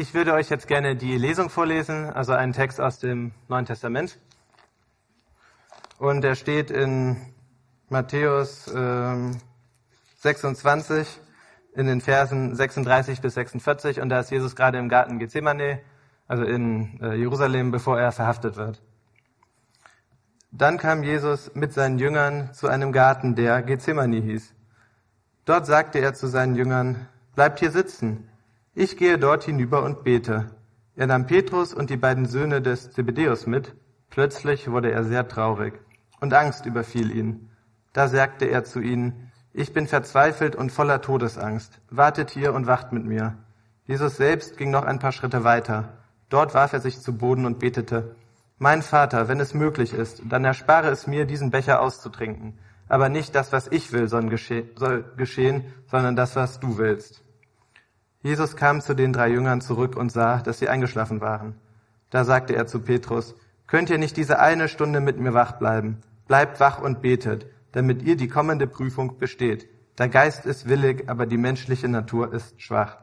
Ich 0.00 0.14
würde 0.14 0.32
euch 0.32 0.48
jetzt 0.48 0.66
gerne 0.66 0.96
die 0.96 1.18
Lesung 1.18 1.50
vorlesen, 1.50 2.08
also 2.08 2.32
einen 2.32 2.54
Text 2.54 2.80
aus 2.80 3.00
dem 3.00 3.32
Neuen 3.48 3.66
Testament. 3.66 4.18
Und 5.98 6.22
der 6.22 6.36
steht 6.36 6.70
in 6.70 7.18
Matthäus 7.90 8.72
ähm, 8.74 9.36
26 10.20 11.06
in 11.74 11.86
den 11.86 12.00
Versen 12.00 12.56
36 12.56 13.20
bis 13.20 13.34
46 13.34 14.00
und 14.00 14.08
da 14.08 14.20
ist 14.20 14.30
Jesus 14.30 14.56
gerade 14.56 14.78
im 14.78 14.88
Garten 14.88 15.18
Gethsemane, 15.18 15.80
also 16.26 16.44
in 16.44 16.98
äh, 17.02 17.16
Jerusalem, 17.16 17.70
bevor 17.70 18.00
er 18.00 18.10
verhaftet 18.10 18.56
wird. 18.56 18.80
Dann 20.50 20.78
kam 20.78 21.02
Jesus 21.02 21.54
mit 21.54 21.74
seinen 21.74 21.98
Jüngern 21.98 22.54
zu 22.54 22.68
einem 22.68 22.92
Garten, 22.92 23.34
der 23.34 23.60
Gethsemane 23.60 24.16
hieß. 24.16 24.54
Dort 25.44 25.66
sagte 25.66 25.98
er 25.98 26.14
zu 26.14 26.26
seinen 26.26 26.54
Jüngern, 26.54 27.06
bleibt 27.34 27.58
hier 27.58 27.70
sitzen 27.70 28.29
ich 28.80 28.96
gehe 28.96 29.18
dort 29.18 29.44
hinüber 29.44 29.82
und 29.82 30.04
bete. 30.04 30.46
Er 30.96 31.06
nahm 31.06 31.26
Petrus 31.26 31.74
und 31.74 31.90
die 31.90 31.98
beiden 31.98 32.24
Söhne 32.24 32.62
des 32.62 32.90
Zebedeus 32.92 33.46
mit. 33.46 33.74
Plötzlich 34.08 34.70
wurde 34.70 34.90
er 34.90 35.04
sehr 35.04 35.28
traurig 35.28 35.74
und 36.20 36.32
Angst 36.32 36.64
überfiel 36.64 37.14
ihn. 37.14 37.50
Da 37.92 38.08
sagte 38.08 38.46
er 38.46 38.64
zu 38.64 38.80
ihnen, 38.80 39.30
ich 39.52 39.74
bin 39.74 39.86
verzweifelt 39.86 40.56
und 40.56 40.72
voller 40.72 41.02
Todesangst. 41.02 41.78
Wartet 41.90 42.30
hier 42.30 42.54
und 42.54 42.66
wacht 42.66 42.90
mit 42.92 43.04
mir. 43.04 43.36
Jesus 43.84 44.16
selbst 44.16 44.56
ging 44.56 44.70
noch 44.70 44.86
ein 44.86 44.98
paar 44.98 45.12
Schritte 45.12 45.44
weiter. 45.44 45.98
Dort 46.30 46.54
warf 46.54 46.72
er 46.72 46.80
sich 46.80 47.00
zu 47.00 47.18
Boden 47.18 47.44
und 47.44 47.58
betete, 47.58 48.16
Mein 48.56 48.80
Vater, 48.80 49.28
wenn 49.28 49.40
es 49.40 49.52
möglich 49.52 49.92
ist, 49.92 50.22
dann 50.26 50.46
erspare 50.46 50.88
es 50.88 51.06
mir, 51.06 51.26
diesen 51.26 51.50
Becher 51.50 51.82
auszutrinken. 51.82 52.58
Aber 52.88 53.10
nicht 53.10 53.34
das, 53.34 53.52
was 53.52 53.68
ich 53.70 53.92
will, 53.92 54.08
soll 54.08 54.30
geschehen, 54.30 55.64
sondern 55.86 56.16
das, 56.16 56.34
was 56.34 56.60
du 56.60 56.78
willst. 56.78 57.22
Jesus 58.22 58.54
kam 58.54 58.82
zu 58.82 58.94
den 58.94 59.12
drei 59.12 59.28
Jüngern 59.28 59.62
zurück 59.62 59.96
und 59.96 60.12
sah, 60.12 60.38
dass 60.38 60.58
sie 60.58 60.68
eingeschlafen 60.68 61.20
waren. 61.20 61.54
Da 62.10 62.24
sagte 62.24 62.54
er 62.54 62.66
zu 62.66 62.80
Petrus, 62.80 63.34
könnt 63.66 63.88
ihr 63.88 63.98
nicht 63.98 64.16
diese 64.16 64.38
eine 64.38 64.68
Stunde 64.68 65.00
mit 65.00 65.18
mir 65.18 65.32
wach 65.32 65.52
bleiben? 65.52 65.98
Bleibt 66.26 66.60
wach 66.60 66.80
und 66.82 67.00
betet, 67.00 67.46
damit 67.72 68.02
ihr 68.02 68.16
die 68.16 68.28
kommende 68.28 68.66
Prüfung 68.66 69.18
besteht. 69.18 69.68
Der 69.98 70.08
Geist 70.08 70.44
ist 70.44 70.68
willig, 70.68 71.08
aber 71.08 71.26
die 71.26 71.38
menschliche 71.38 71.88
Natur 71.88 72.32
ist 72.32 72.60
schwach. 72.60 72.98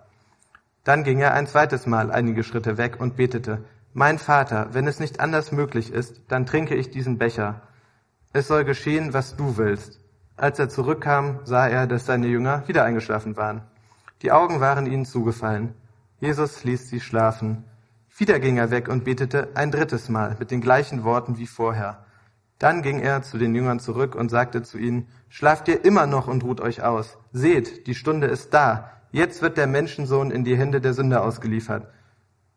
Dann 0.84 1.04
ging 1.04 1.20
er 1.20 1.34
ein 1.34 1.48
zweites 1.48 1.86
Mal 1.86 2.12
einige 2.12 2.44
Schritte 2.44 2.78
weg 2.78 3.00
und 3.00 3.18
betete, 3.18 3.66
Mein 3.94 4.20
Vater, 4.20 4.70
wenn 4.74 4.88
es 4.88 5.00
nicht 5.00 5.20
anders 5.20 5.52
möglich 5.52 5.92
ist, 5.92 6.22
dann 6.28 6.46
trinke 6.46 6.76
ich 6.76 6.92
diesen 6.92 7.18
Becher. 7.18 7.62
Es 8.34 8.48
soll 8.48 8.66
geschehen, 8.66 9.14
was 9.14 9.36
du 9.36 9.58
willst. 9.58 10.00
Als 10.36 10.60
er 10.60 10.70
zurückkam, 10.70 11.40
sah 11.44 11.68
er, 11.68 11.88
dass 11.88 12.06
seine 12.06 12.28
Jünger 12.28 12.68
wieder 12.68 12.84
eingeschlafen 12.84 13.36
waren. 13.36 13.64
Die 14.22 14.32
Augen 14.32 14.60
waren 14.60 14.86
ihnen 14.86 15.06
zugefallen. 15.06 15.74
Jesus 16.20 16.64
ließ 16.64 16.90
sie 16.90 17.00
schlafen. 17.00 17.66
Wieder 18.18 18.40
ging 18.40 18.58
er 18.58 18.72
weg 18.72 18.88
und 18.88 19.04
betete 19.04 19.50
ein 19.56 19.72
drittes 19.72 20.10
Mal 20.10 20.36
mit 20.40 20.50
den 20.50 20.62
gleichen 20.62 21.04
Worten 21.04 21.38
wie 21.38 21.46
vorher. 21.46 22.06
Dann 22.58 22.82
ging 22.82 23.00
er 23.00 23.22
zu 23.22 23.38
den 23.38 23.54
Jüngern 23.54 23.80
zurück 23.80 24.16
und 24.16 24.30
sagte 24.30 24.64
zu 24.64 24.80
ihnen, 24.80 25.08
Schlaft 25.30 25.68
ihr 25.68 25.84
immer 25.86 26.08
noch 26.08 26.28
und 26.28 26.44
ruht 26.44 26.62
euch 26.62 26.82
aus. 26.82 27.18
Seht, 27.32 27.86
die 27.86 27.96
Stunde 27.96 28.28
ist 28.28 28.54
da. 28.54 28.92
Jetzt 29.12 29.42
wird 29.42 29.58
der 29.58 29.68
Menschensohn 29.68 30.32
in 30.32 30.44
die 30.44 30.58
Hände 30.58 30.82
der 30.82 30.94
Sünder 30.94 31.24
ausgeliefert. 31.24 31.88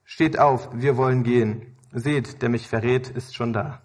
Steht 0.05 0.39
auf, 0.39 0.69
wir 0.73 0.97
wollen 0.97 1.23
gehen. 1.23 1.77
Seht, 1.93 2.43
der 2.43 2.49
mich 2.49 2.69
verrät, 2.69 3.09
ist 3.09 3.35
schon 3.35 3.53
da. 3.53 3.83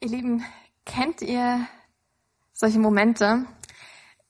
Ihr 0.00 0.08
Lieben, 0.08 0.44
kennt 0.86 1.20
ihr 1.20 1.66
solche 2.52 2.78
Momente, 2.78 3.44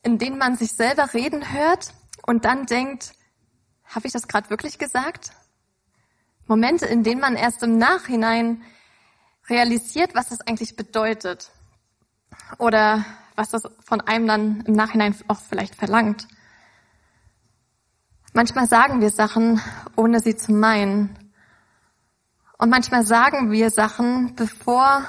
in 0.02 0.18
denen 0.18 0.38
man 0.38 0.56
sich 0.56 0.72
selber 0.72 1.12
reden 1.14 1.52
hört 1.52 1.92
und 2.26 2.44
dann 2.44 2.66
denkt, 2.66 3.12
habe 3.84 4.06
ich 4.06 4.12
das 4.12 4.28
gerade 4.28 4.50
wirklich 4.50 4.78
gesagt? 4.78 5.32
Momente, 6.46 6.86
in 6.86 7.02
denen 7.02 7.20
man 7.20 7.36
erst 7.36 7.62
im 7.62 7.78
Nachhinein 7.78 8.62
realisiert, 9.48 10.14
was 10.14 10.28
das 10.28 10.40
eigentlich 10.40 10.76
bedeutet 10.76 11.50
oder 12.58 13.04
was 13.36 13.50
das 13.50 13.62
von 13.80 14.00
einem 14.00 14.26
dann 14.26 14.60
im 14.62 14.74
Nachhinein 14.74 15.14
auch 15.28 15.40
vielleicht 15.40 15.74
verlangt. 15.74 16.28
Manchmal 18.32 18.68
sagen 18.68 19.00
wir 19.00 19.10
Sachen, 19.10 19.60
ohne 19.96 20.20
sie 20.20 20.36
zu 20.36 20.52
meinen. 20.52 21.32
Und 22.58 22.70
manchmal 22.70 23.04
sagen 23.04 23.50
wir 23.50 23.70
Sachen, 23.70 24.36
bevor 24.36 25.04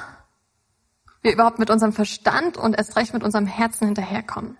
wir 1.22 1.34
überhaupt 1.34 1.60
mit 1.60 1.70
unserem 1.70 1.94
Verstand 1.94 2.58
und 2.58 2.76
erst 2.76 2.96
recht 2.96 3.14
mit 3.14 3.24
unserem 3.24 3.46
Herzen 3.46 3.86
hinterherkommen. 3.86 4.58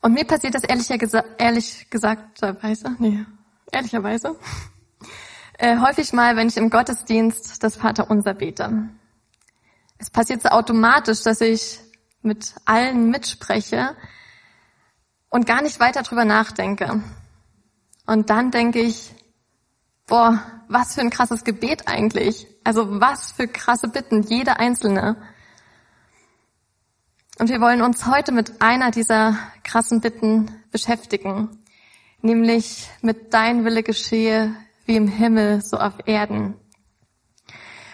Und 0.00 0.14
mir 0.14 0.24
passiert 0.24 0.54
das 0.54 0.64
ehrlicher 0.64 0.98
gesa 0.98 1.24
ehrlich 1.38 1.88
gesagterweise, 1.90 2.94
nee, 2.98 3.24
ehrlicherweise, 3.72 4.36
äh, 5.58 5.78
häufig 5.78 6.12
mal, 6.12 6.36
wenn 6.36 6.48
ich 6.48 6.56
im 6.56 6.70
Gottesdienst 6.70 7.62
das 7.62 7.76
Vaterunser 7.76 8.34
bete. 8.34 8.88
Es 9.98 10.10
passiert 10.10 10.42
so 10.42 10.50
automatisch, 10.50 11.22
dass 11.22 11.40
ich 11.40 11.80
mit 12.22 12.54
allen 12.64 13.10
mitspreche 13.10 13.96
und 15.30 15.46
gar 15.46 15.62
nicht 15.62 15.80
weiter 15.80 16.02
drüber 16.02 16.24
nachdenke. 16.24 17.02
Und 18.06 18.30
dann 18.30 18.50
denke 18.50 18.80
ich, 18.80 19.14
boah, 20.06 20.42
was 20.68 20.94
für 20.94 21.00
ein 21.00 21.10
krasses 21.10 21.44
Gebet 21.44 21.88
eigentlich. 21.88 22.46
Also 22.64 23.00
was 23.00 23.32
für 23.32 23.48
krasse 23.48 23.88
Bitten, 23.88 24.22
jede 24.22 24.58
einzelne. 24.58 25.16
Und 27.38 27.50
wir 27.50 27.60
wollen 27.60 27.82
uns 27.82 28.06
heute 28.06 28.32
mit 28.32 28.60
einer 28.60 28.90
dieser 28.90 29.36
krassen 29.68 30.00
Bitten 30.00 30.50
beschäftigen, 30.70 31.50
nämlich 32.22 32.88
mit 33.02 33.34
dein 33.34 33.64
Wille 33.64 33.82
geschehe 33.82 34.54
wie 34.86 34.96
im 34.96 35.08
Himmel, 35.08 35.60
so 35.60 35.76
auf 35.76 35.94
Erden. 36.06 36.54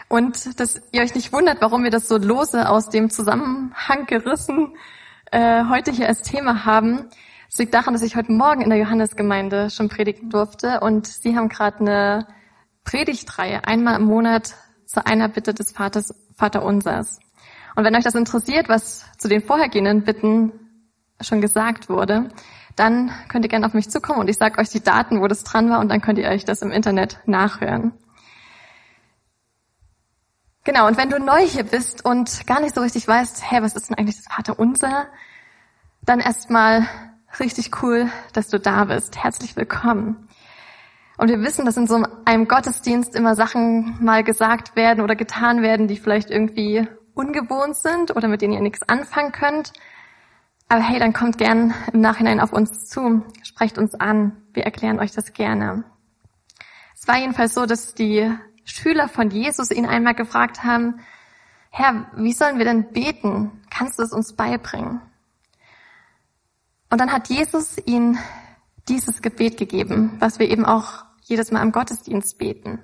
Und 0.08 0.60
dass 0.60 0.80
ihr 0.92 1.02
euch 1.02 1.14
nicht 1.16 1.32
wundert, 1.32 1.60
warum 1.60 1.82
wir 1.82 1.90
das 1.90 2.06
so 2.06 2.16
lose 2.16 2.68
aus 2.68 2.90
dem 2.90 3.10
Zusammenhang 3.10 4.06
gerissen 4.06 4.76
äh, 5.32 5.64
heute 5.68 5.90
hier 5.90 6.06
als 6.06 6.22
Thema 6.22 6.64
haben, 6.64 7.08
es 7.50 7.58
liegt 7.58 7.74
daran, 7.74 7.94
dass 7.94 8.02
ich 8.02 8.16
heute 8.16 8.32
Morgen 8.32 8.62
in 8.62 8.70
der 8.70 8.78
Johannesgemeinde 8.78 9.70
schon 9.70 9.88
predigen 9.88 10.30
durfte 10.30 10.80
und 10.80 11.06
sie 11.06 11.36
haben 11.36 11.48
gerade 11.48 11.80
eine 11.80 12.26
Predigtreihe 12.84 13.66
einmal 13.66 13.96
im 13.96 14.06
Monat 14.06 14.54
zu 14.86 15.04
einer 15.04 15.28
Bitte 15.28 15.54
des 15.54 15.72
Vaters, 15.72 16.14
Vater 16.36 16.64
Unsers. 16.64 17.18
Und 17.74 17.84
wenn 17.84 17.96
euch 17.96 18.04
das 18.04 18.14
interessiert, 18.14 18.68
was 18.68 19.04
zu 19.18 19.28
den 19.28 19.41
vorhergehenden 19.41 20.02
Bitten 20.04 20.52
schon 21.20 21.41
gesagt 21.41 21.88
wurde, 21.88 22.30
dann 22.76 23.12
könnt 23.28 23.44
ihr 23.44 23.48
gerne 23.48 23.66
auf 23.66 23.75
mich 23.75 23.91
zukommen 23.91 24.20
und 24.20 24.28
ich 24.28 24.36
sage 24.36 24.60
euch 24.60 24.69
die 24.69 24.82
Daten, 24.82 25.20
wo 25.20 25.28
das 25.28 25.44
dran 25.44 25.70
war 25.70 25.80
und 25.80 25.88
dann 25.88 26.00
könnt 26.00 26.19
ihr 26.19 26.28
euch 26.28 26.44
das 26.44 26.62
im 26.62 26.70
Internet 26.70 27.20
nachhören. 27.26 27.92
Genau, 30.64 30.86
und 30.86 30.97
wenn 30.97 31.10
du 31.10 31.19
neu 31.19 31.47
hier 31.47 31.64
bist 31.64 32.04
und 32.04 32.47
gar 32.47 32.60
nicht 32.60 32.74
so 32.74 32.80
richtig 32.80 33.06
weißt, 33.06 33.50
hey, 33.50 33.62
was 33.62 33.76
ist 33.76 33.91
denn 33.91 33.98
eigentlich 33.98 34.16
das 34.16 34.32
Vater 34.34 34.58
Unser, 34.58 35.06
dann 36.03 36.20
erstmal 36.20 36.88
richtig 37.38 37.82
cool, 37.82 38.10
dass 38.32 38.48
du 38.48 38.58
da 38.58 38.84
bist. 38.84 39.22
Herzlich 39.22 39.56
willkommen. 39.56 40.28
Und 41.16 41.28
wir 41.28 41.41
wissen, 41.42 41.64
dass 41.64 41.76
in 41.76 41.86
so 41.86 42.03
einem 42.24 42.48
Gottesdienst 42.48 43.14
immer 43.14 43.36
Sachen 43.36 44.03
mal 44.03 44.24
gesagt 44.24 44.74
werden 44.74 45.03
oder 45.04 45.14
getan 45.14 45.62
werden, 45.62 45.86
die 45.86 45.97
vielleicht 45.97 46.30
irgendwie 46.30 46.88
ungewohnt 47.14 47.76
sind 47.76 48.16
oder 48.16 48.26
mit 48.26 48.42
denen 48.42 48.54
ihr 48.54 48.60
nichts 48.60 48.82
anfangen 48.88 49.32
könnt. 49.32 49.72
Aber 50.69 50.82
hey, 50.82 50.98
dann 50.98 51.12
kommt 51.12 51.38
gern 51.38 51.75
im 51.92 52.00
Nachhinein 52.00 52.41
auf 52.41 52.52
uns 52.52 52.86
zu, 52.86 53.25
sprecht 53.42 53.78
uns 53.78 53.94
an, 53.94 54.36
wir 54.52 54.64
erklären 54.64 54.98
euch 54.98 55.12
das 55.12 55.32
gerne. 55.32 55.84
Es 56.94 57.06
war 57.06 57.19
jedenfalls 57.19 57.54
so, 57.54 57.66
dass 57.66 57.94
die 57.94 58.32
Schüler 58.64 59.08
von 59.08 59.30
Jesus 59.30 59.70
ihn 59.70 59.86
einmal 59.86 60.14
gefragt 60.14 60.64
haben, 60.64 61.00
Herr, 61.70 62.06
wie 62.16 62.32
sollen 62.32 62.58
wir 62.58 62.64
denn 62.64 62.92
beten? 62.92 63.62
Kannst 63.69 63.98
du 63.98 64.04
es 64.04 64.12
uns 64.12 64.32
beibringen? 64.34 65.00
Und 66.88 67.00
dann 67.00 67.12
hat 67.12 67.28
Jesus 67.28 67.76
ihnen 67.84 68.19
dieses 68.88 69.22
Gebet 69.22 69.56
gegeben, 69.56 70.16
was 70.21 70.39
wir 70.39 70.48
eben 70.48 70.65
auch 70.65 71.04
jedes 71.22 71.50
Mal 71.50 71.62
im 71.62 71.72
Gottesdienst 71.72 72.39
beten. 72.39 72.78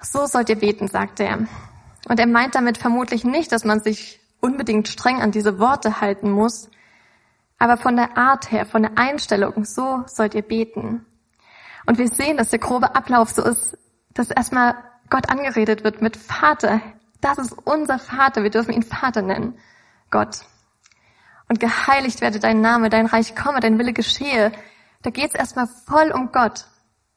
So 0.00 0.26
sollt 0.26 0.48
ihr 0.48 0.56
beten, 0.56 0.88
sagt 0.88 1.20
er. 1.20 1.46
Und 2.08 2.20
er 2.20 2.26
meint 2.26 2.54
damit 2.54 2.78
vermutlich 2.78 3.24
nicht, 3.24 3.52
dass 3.52 3.64
man 3.64 3.80
sich 3.80 4.20
unbedingt 4.40 4.88
streng 4.88 5.20
an 5.20 5.30
diese 5.30 5.58
Worte 5.58 6.00
halten 6.00 6.30
muss, 6.30 6.70
aber 7.58 7.76
von 7.76 7.96
der 7.96 8.16
Art 8.18 8.50
her, 8.52 8.66
von 8.66 8.82
der 8.82 8.98
Einstellung, 8.98 9.64
so 9.64 10.04
sollt 10.06 10.34
ihr 10.34 10.42
beten. 10.42 11.06
Und 11.86 11.98
wir 11.98 12.08
sehen, 12.08 12.36
dass 12.36 12.50
der 12.50 12.58
grobe 12.58 12.94
Ablauf 12.94 13.30
so 13.30 13.42
ist, 13.42 13.78
dass 14.12 14.30
erstmal 14.30 14.74
Gott 15.08 15.30
angeredet 15.30 15.84
wird 15.84 16.02
mit 16.02 16.16
Vater. 16.16 16.80
Das 17.20 17.38
ist 17.38 17.56
unser 17.64 17.98
Vater. 17.98 18.42
Wir 18.42 18.50
dürfen 18.50 18.74
ihn 18.74 18.82
Vater 18.82 19.22
nennen. 19.22 19.58
Gott. 20.10 20.40
Und 21.48 21.60
geheiligt 21.60 22.20
werde 22.20 22.40
dein 22.40 22.60
Name, 22.60 22.90
dein 22.90 23.06
Reich 23.06 23.36
komme, 23.36 23.60
dein 23.60 23.78
Wille 23.78 23.92
geschehe. 23.92 24.52
Da 25.02 25.10
geht 25.10 25.28
es 25.28 25.34
erstmal 25.34 25.68
voll 25.68 26.10
um 26.10 26.32
Gott. 26.32 26.66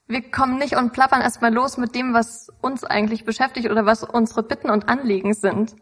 Wir 0.07 0.29
kommen 0.29 0.57
nicht 0.57 0.75
und 0.75 0.93
plappern 0.93 1.21
erstmal 1.21 1.53
los 1.53 1.77
mit 1.77 1.95
dem, 1.95 2.13
was 2.13 2.49
uns 2.61 2.83
eigentlich 2.83 3.25
beschäftigt 3.25 3.69
oder 3.69 3.85
was 3.85 4.03
unsere 4.03 4.43
Bitten 4.43 4.69
und 4.69 4.87
Anliegen 4.87 5.33
sind. 5.33 5.75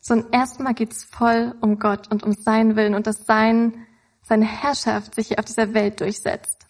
Sondern 0.00 0.32
erstmal 0.32 0.74
geht's 0.74 1.04
voll 1.04 1.54
um 1.60 1.78
Gott 1.78 2.10
und 2.10 2.22
um 2.22 2.32
seinen 2.32 2.76
Willen 2.76 2.94
und 2.94 3.06
dass 3.06 3.26
sein 3.26 3.86
seine 4.22 4.46
Herrschaft 4.46 5.14
sich 5.14 5.28
hier 5.28 5.38
auf 5.38 5.44
dieser 5.44 5.74
Welt 5.74 6.00
durchsetzt. 6.00 6.66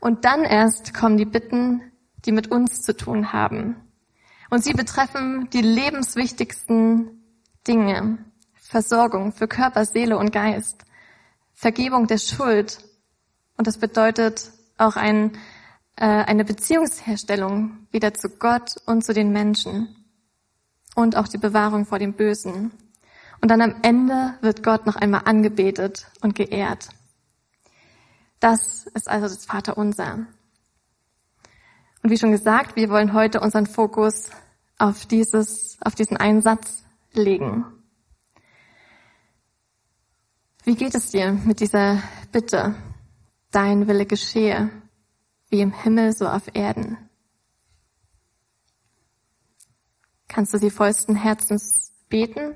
Und 0.00 0.24
dann 0.24 0.44
erst 0.44 0.94
kommen 0.94 1.16
die 1.16 1.24
Bitten, 1.24 1.82
die 2.24 2.32
mit 2.32 2.50
uns 2.50 2.82
zu 2.82 2.96
tun 2.96 3.32
haben. 3.32 3.76
Und 4.48 4.64
sie 4.64 4.72
betreffen 4.72 5.48
die 5.52 5.60
lebenswichtigsten 5.60 7.22
Dinge. 7.66 8.18
Versorgung 8.54 9.32
für 9.32 9.48
Körper, 9.48 9.84
Seele 9.84 10.18
und 10.18 10.30
Geist. 10.30 10.84
Vergebung 11.52 12.06
der 12.06 12.18
Schuld. 12.18 12.78
Und 13.56 13.66
das 13.66 13.78
bedeutet 13.78 14.52
auch 14.76 14.94
ein, 14.94 15.32
äh, 15.96 16.06
eine 16.06 16.44
Beziehungsherstellung 16.44 17.88
wieder 17.90 18.14
zu 18.14 18.28
Gott 18.38 18.76
und 18.86 19.04
zu 19.04 19.12
den 19.12 19.32
Menschen. 19.32 19.97
Und 20.98 21.14
auch 21.14 21.28
die 21.28 21.38
Bewahrung 21.38 21.86
vor 21.86 22.00
dem 22.00 22.14
Bösen. 22.14 22.72
Und 23.40 23.52
dann 23.52 23.62
am 23.62 23.76
Ende 23.82 24.34
wird 24.40 24.64
Gott 24.64 24.84
noch 24.84 24.96
einmal 24.96 25.22
angebetet 25.26 26.10
und 26.22 26.34
geehrt. 26.34 26.88
Das 28.40 28.88
ist 28.94 29.08
also 29.08 29.28
das 29.32 29.46
Vaterunser. 29.46 30.26
Und 32.02 32.10
wie 32.10 32.18
schon 32.18 32.32
gesagt, 32.32 32.74
wir 32.74 32.90
wollen 32.90 33.12
heute 33.12 33.38
unseren 33.38 33.66
Fokus 33.66 34.30
auf 34.76 35.06
dieses, 35.06 35.78
auf 35.82 35.94
diesen 35.94 36.16
einen 36.16 36.42
Satz 36.42 36.82
legen. 37.12 37.64
Wie 40.64 40.74
geht 40.74 40.96
es 40.96 41.12
dir 41.12 41.30
mit 41.30 41.60
dieser 41.60 42.02
Bitte? 42.32 42.74
Dein 43.52 43.86
Wille 43.86 44.04
geschehe, 44.04 44.68
wie 45.48 45.60
im 45.60 45.70
Himmel 45.70 46.12
so 46.12 46.26
auf 46.26 46.52
Erden. 46.54 47.07
Kannst 50.28 50.52
du 50.52 50.58
sie 50.58 50.70
vollsten 50.70 51.16
Herzens 51.16 51.92
beten? 52.08 52.54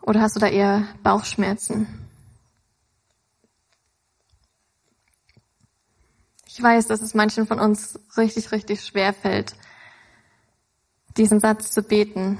Oder 0.00 0.22
hast 0.22 0.36
du 0.36 0.40
da 0.40 0.46
eher 0.46 0.86
Bauchschmerzen? 1.02 1.86
Ich 6.46 6.62
weiß, 6.62 6.86
dass 6.86 7.00
es 7.00 7.14
manchen 7.14 7.46
von 7.46 7.60
uns 7.60 7.98
richtig, 8.16 8.52
richtig 8.52 8.84
schwer 8.84 9.12
fällt, 9.12 9.54
diesen 11.16 11.40
Satz 11.40 11.70
zu 11.70 11.82
beten. 11.82 12.38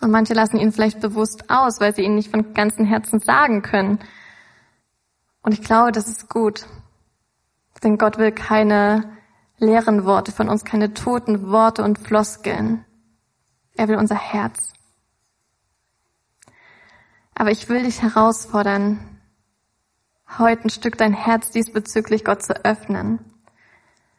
Und 0.00 0.10
manche 0.10 0.34
lassen 0.34 0.58
ihn 0.58 0.72
vielleicht 0.72 1.00
bewusst 1.00 1.48
aus, 1.48 1.80
weil 1.80 1.94
sie 1.94 2.02
ihn 2.02 2.14
nicht 2.14 2.30
von 2.30 2.52
ganzem 2.52 2.84
Herzen 2.84 3.20
sagen 3.20 3.62
können. 3.62 3.98
Und 5.42 5.52
ich 5.52 5.62
glaube, 5.62 5.92
das 5.92 6.08
ist 6.08 6.28
gut. 6.28 6.66
Denn 7.82 7.98
Gott 7.98 8.18
will 8.18 8.32
keine 8.32 9.16
leeren 9.58 10.04
Worte 10.04 10.32
von 10.32 10.48
uns, 10.48 10.64
keine 10.64 10.94
toten 10.94 11.50
Worte 11.50 11.82
und 11.82 11.98
Floskeln. 11.98 12.84
Er 13.74 13.88
will 13.88 13.96
unser 13.96 14.16
Herz. 14.16 14.72
Aber 17.34 17.50
ich 17.50 17.68
will 17.68 17.82
dich 17.82 18.02
herausfordern, 18.02 18.98
heute 20.38 20.64
ein 20.64 20.70
Stück 20.70 20.96
dein 20.98 21.12
Herz 21.12 21.50
diesbezüglich 21.50 22.24
Gott 22.24 22.42
zu 22.42 22.64
öffnen. 22.64 23.18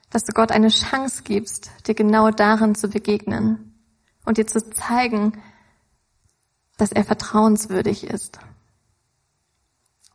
Dass 0.09 0.23
du 0.23 0.31
Gott 0.31 0.51
eine 0.51 0.69
Chance 0.69 1.23
gibst, 1.23 1.69
dir 1.87 1.95
genau 1.95 2.31
darin 2.31 2.75
zu 2.75 2.87
begegnen 2.87 3.73
und 4.25 4.37
dir 4.37 4.47
zu 4.47 4.69
zeigen, 4.69 5.33
dass 6.77 6.91
er 6.91 7.03
vertrauenswürdig 7.03 8.05
ist. 8.05 8.39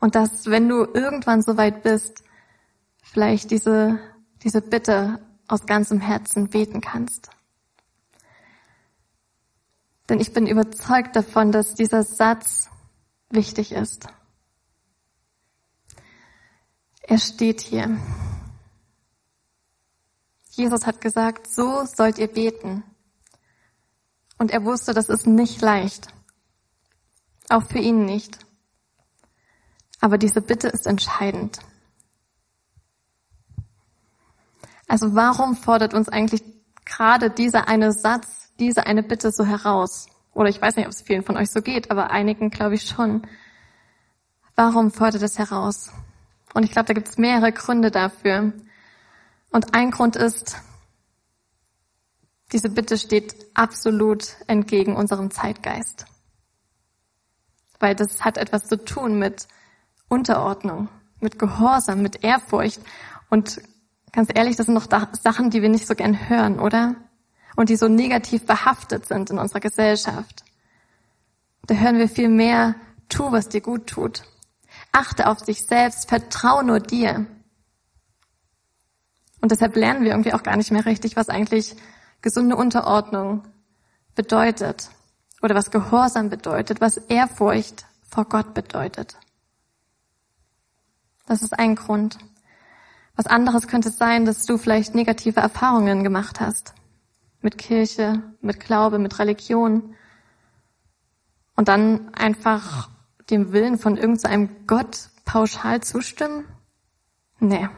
Und 0.01 0.15
dass, 0.15 0.47
wenn 0.47 0.69
du 0.69 0.85
irgendwann 0.85 1.43
so 1.43 1.57
weit 1.57 1.83
bist, 1.83 2.25
vielleicht 3.03 3.51
diese, 3.51 3.99
diese 4.43 4.61
Bitte 4.61 5.21
aus 5.49 5.67
ganzem 5.67 6.00
Herzen 6.00 6.49
beten 6.49 6.81
kannst. 6.81 7.31
Denn 10.09 10.21
ich 10.21 10.33
bin 10.33 10.47
überzeugt 10.47 11.17
davon, 11.17 11.53
dass 11.53 11.75
dieser 11.75 12.03
Satz 12.03 12.69
wichtig 13.31 13.73
ist. 13.73 14.06
Er 17.03 17.19
steht 17.19 17.61
hier. 17.61 17.99
Jesus 20.50 20.87
hat 20.87 21.00
gesagt, 21.00 21.53
so 21.53 21.85
sollt 21.85 22.19
ihr 22.19 22.29
beten. 22.29 22.85
Und 24.38 24.50
er 24.50 24.65
wusste, 24.65 24.93
das 24.93 25.09
ist 25.09 25.27
nicht 25.27 25.61
leicht. 25.61 26.09
Auch 27.49 27.65
für 27.65 27.79
ihn 27.79 28.05
nicht. 28.05 28.38
Aber 30.00 30.19
diese 30.19 30.43
Bitte 30.43 30.69
ist 30.69 30.87
entscheidend. 30.87 31.61
Also 34.93 35.15
warum 35.15 35.56
fordert 35.56 35.94
uns 35.94 36.11
eigentlich 36.11 36.43
gerade 36.85 37.31
dieser 37.31 37.67
eine 37.67 37.93
Satz, 37.93 38.53
diese 38.61 38.87
eine 38.87 39.03
Bitte 39.03 39.33
so 39.33 39.47
heraus? 39.47 40.06
Oder 40.35 40.50
ich 40.50 40.61
weiß 40.61 40.77
nicht, 40.77 40.85
ob 40.85 40.93
es 40.93 41.00
vielen 41.00 41.23
von 41.23 41.39
euch 41.39 41.50
so 41.50 41.62
geht, 41.62 41.91
aber 41.91 42.11
einigen 42.11 42.50
glaube 42.50 42.75
ich 42.75 42.83
schon. 42.83 43.27
Warum 44.55 44.91
fordert 44.91 45.23
es 45.23 45.39
heraus? 45.39 45.91
Und 46.53 46.65
ich 46.65 46.73
glaube, 46.73 46.89
da 46.89 46.93
gibt 46.93 47.09
es 47.09 47.17
mehrere 47.17 47.53
Gründe 47.53 47.91
dafür. 47.91 48.53
Und 49.49 49.75
ein 49.75 49.93
Grund 49.93 50.15
ist, 50.15 50.59
diese 52.53 52.69
Bitte 52.69 52.99
steht 52.99 53.35
absolut 53.55 54.37
entgegen 54.47 54.95
unserem 54.95 55.31
Zeitgeist. 55.31 56.05
Weil 57.79 57.95
das 57.95 58.27
hat 58.27 58.37
etwas 58.37 58.67
zu 58.67 58.77
tun 58.77 59.19
mit 59.19 59.49
Unterordnung, 60.11 60.91
mit 61.19 61.38
Gehorsam, 61.38 62.03
mit 62.03 62.23
Ehrfurcht. 62.23 62.83
Und 63.31 63.62
ganz 64.12 64.31
ehrlich, 64.35 64.56
das 64.56 64.67
sind 64.67 64.75
doch 64.75 64.88
Sachen, 65.12 65.50
die 65.50 65.62
wir 65.62 65.69
nicht 65.69 65.87
so 65.87 65.94
gern 65.94 66.29
hören, 66.29 66.61
oder? 66.61 66.97
und 67.56 67.69
die 67.69 67.76
so 67.76 67.88
negativ 67.88 68.47
behaftet 68.47 69.06
sind 69.06 69.31
in 69.31 69.38
unserer 69.38 69.61
Gesellschaft. 69.61 70.44
Da 71.67 71.75
hören 71.75 71.99
wir 71.99 72.09
viel 72.09 72.29
mehr, 72.29 72.75
tu, 73.09 73.31
was 73.31 73.49
dir 73.49 73.61
gut 73.61 73.87
tut. 73.87 74.25
Achte 74.91 75.29
auf 75.29 75.43
dich 75.43 75.64
selbst, 75.64 76.09
vertrau 76.09 76.62
nur 76.62 76.81
dir. 76.81 77.26
Und 79.41 79.50
deshalb 79.50 79.76
lernen 79.76 80.03
wir 80.03 80.11
irgendwie 80.12 80.32
auch 80.32 80.43
gar 80.43 80.56
nicht 80.56 80.70
mehr 80.70 80.87
richtig, 80.87 81.17
was 81.17 81.29
eigentlich 81.29 81.76
gesunde 82.20 82.56
Unterordnung 82.56 83.43
bedeutet 84.14 84.91
oder 85.43 85.55
was 85.55 85.70
Gehorsam 85.70 86.31
bedeutet, 86.31 86.81
was 86.81 86.97
Ehrfurcht 86.97 87.85
vor 88.09 88.25
Gott 88.26 88.55
bedeutet. 88.55 89.17
Das 91.26 91.43
ist 91.43 91.59
ein 91.59 91.75
Grund. 91.75 92.19
Was 93.14 93.26
anderes 93.26 93.69
könnte 93.69 93.91
sein, 93.91 94.25
dass 94.25 94.47
du 94.47 94.56
vielleicht 94.56 94.94
negative 94.94 95.41
Erfahrungen 95.41 96.03
gemacht 96.03 96.41
hast 96.41 96.75
mit 97.43 97.59
Kirche, 97.59 98.23
mit 98.41 98.61
Glaube, 98.61 98.99
mit 98.99 99.19
Religion 99.19 99.94
und 101.56 101.69
dann 101.69 102.14
einfach 102.14 102.91
dem 103.31 103.53
Willen 103.53 103.79
von 103.79 103.97
irgendeinem 103.97 104.67
Gott 104.67 105.11
pauschal 105.25 105.82
zustimmen? 105.82 106.44
Nee. 107.38 107.69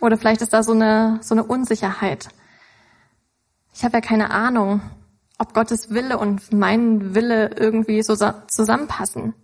Oder 0.00 0.16
vielleicht 0.16 0.42
ist 0.42 0.52
da 0.52 0.62
so 0.62 0.72
eine, 0.72 1.18
so 1.22 1.34
eine 1.34 1.44
Unsicherheit. 1.44 2.28
Ich 3.74 3.84
habe 3.84 3.94
ja 3.96 4.00
keine 4.00 4.30
Ahnung, 4.30 4.80
ob 5.38 5.54
Gottes 5.54 5.90
Wille 5.90 6.18
und 6.18 6.52
mein 6.52 7.14
Wille 7.14 7.50
irgendwie 7.56 8.02
so 8.02 8.14
zusammenpassen. 8.14 9.34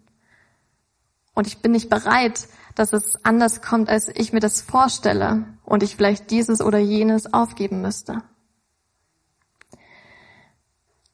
Und 1.35 1.47
ich 1.47 1.59
bin 1.59 1.73
nicht 1.73 1.91
bereit, 1.91 2.49
dass 2.75 2.93
es 2.93 3.25
anders 3.25 3.61
kommt, 3.61 3.89
als 3.89 4.09
ich 4.09 4.33
mir 4.33 4.41
das 4.41 4.63
vorstelle 4.63 5.45
und 5.65 5.83
ich 5.83 5.97
vielleicht 5.97 6.31
dieses 6.31 6.61
oder 6.61 6.79
jenes 6.79 7.33
aufgeben 7.33 7.83
müsste. 7.83 8.23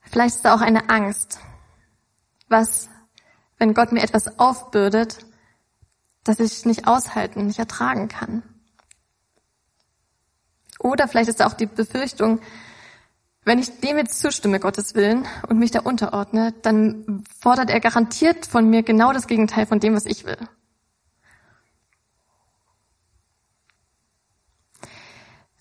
Vielleicht 0.02 0.36
ist 0.36 0.44
da 0.44 0.54
auch 0.54 0.60
eine 0.60 0.90
Angst. 0.90 1.38
Was, 2.48 2.88
wenn 3.58 3.74
Gott 3.74 3.92
mir 3.92 4.02
etwas 4.02 4.38
aufbürdet, 4.38 5.24
das 6.24 6.40
ich 6.40 6.66
nicht 6.66 6.86
aushalten, 6.86 7.46
nicht 7.46 7.58
ertragen 7.58 8.08
kann? 8.08 8.42
Oder 10.78 11.08
vielleicht 11.08 11.28
ist 11.28 11.40
da 11.40 11.46
auch 11.46 11.52
die 11.54 11.66
Befürchtung, 11.66 12.40
wenn 13.44 13.58
ich 13.58 13.80
dem 13.80 13.96
jetzt 13.96 14.20
zustimme, 14.20 14.60
Gottes 14.60 14.94
Willen, 14.94 15.26
und 15.48 15.58
mich 15.58 15.70
da 15.70 15.80
unterordne, 15.80 16.52
dann 16.62 17.24
fordert 17.40 17.70
er 17.70 17.80
garantiert 17.80 18.46
von 18.46 18.68
mir 18.68 18.82
genau 18.82 19.12
das 19.12 19.26
Gegenteil 19.26 19.66
von 19.66 19.80
dem, 19.80 19.94
was 19.94 20.06
ich 20.06 20.24
will. 20.24 20.36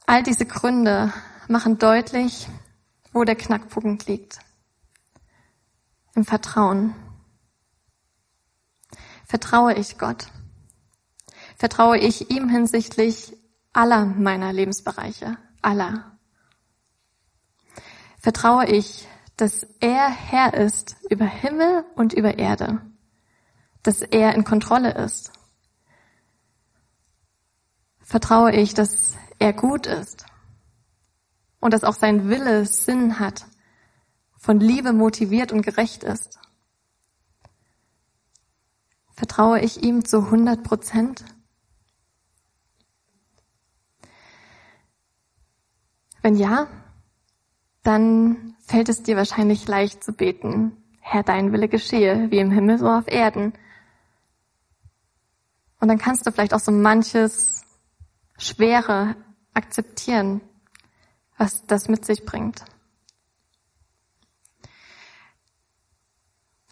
All 0.05 0.23
diese 0.23 0.45
Gründe 0.45 1.13
machen 1.47 1.77
deutlich, 1.77 2.47
wo 3.13 3.23
der 3.23 3.35
Knackpunkt 3.35 4.07
liegt. 4.07 4.39
Im 6.15 6.25
Vertrauen. 6.25 6.95
Vertraue 9.25 9.75
ich 9.75 9.99
Gott? 9.99 10.27
Vertraue 11.57 11.99
ich 11.99 12.31
ihm 12.31 12.49
hinsichtlich 12.49 13.37
aller 13.71 14.05
meiner 14.05 14.51
Lebensbereiche? 14.51 15.37
Aller. 15.61 16.08
Vertraue 18.19 18.65
ich, 18.65 19.07
dass 19.37 19.63
er 19.79 20.09
Herr 20.09 20.53
ist 20.53 20.97
über 21.09 21.25
Himmel 21.25 21.85
und 21.95 22.11
über 22.13 22.37
Erde? 22.37 22.81
Dass 23.81 24.01
er 24.01 24.35
in 24.35 24.43
Kontrolle 24.43 24.93
ist? 24.93 25.31
Vertraue 28.01 28.51
ich, 28.51 28.73
dass 28.73 29.15
er 29.39 29.53
gut 29.53 29.87
ist 29.87 30.25
und 31.61 31.73
dass 31.73 31.85
auch 31.85 31.93
sein 31.93 32.27
Wille 32.29 32.65
Sinn 32.65 33.19
hat, 33.19 33.45
von 34.35 34.59
Liebe 34.59 34.91
motiviert 34.91 35.53
und 35.53 35.61
gerecht 35.61 36.03
ist. 36.03 36.39
Vertraue 39.13 39.61
ich 39.61 39.83
ihm 39.83 40.03
zu 40.03 40.25
100 40.25 40.63
Prozent? 40.63 41.23
Wenn 46.21 46.35
ja, 46.35 46.67
dann 47.83 48.55
fällt 48.59 48.89
es 48.89 49.03
dir 49.03 49.17
wahrscheinlich 49.17 49.67
leicht 49.67 50.03
zu 50.03 50.13
beten, 50.13 50.77
Herr, 50.99 51.23
dein 51.23 51.51
Wille 51.51 51.67
geschehe, 51.67 52.29
wie 52.29 52.39
im 52.39 52.51
Himmel 52.51 52.77
so 52.77 52.87
auf 52.87 53.07
Erden. 53.07 53.53
Und 55.79 55.87
dann 55.87 55.97
kannst 55.97 56.27
du 56.27 56.31
vielleicht 56.31 56.53
auch 56.53 56.59
so 56.59 56.71
manches 56.71 57.63
Schwere 58.37 59.15
akzeptieren, 59.53 60.41
was 61.37 61.65
das 61.65 61.87
mit 61.87 62.05
sich 62.05 62.25
bringt. 62.25 62.63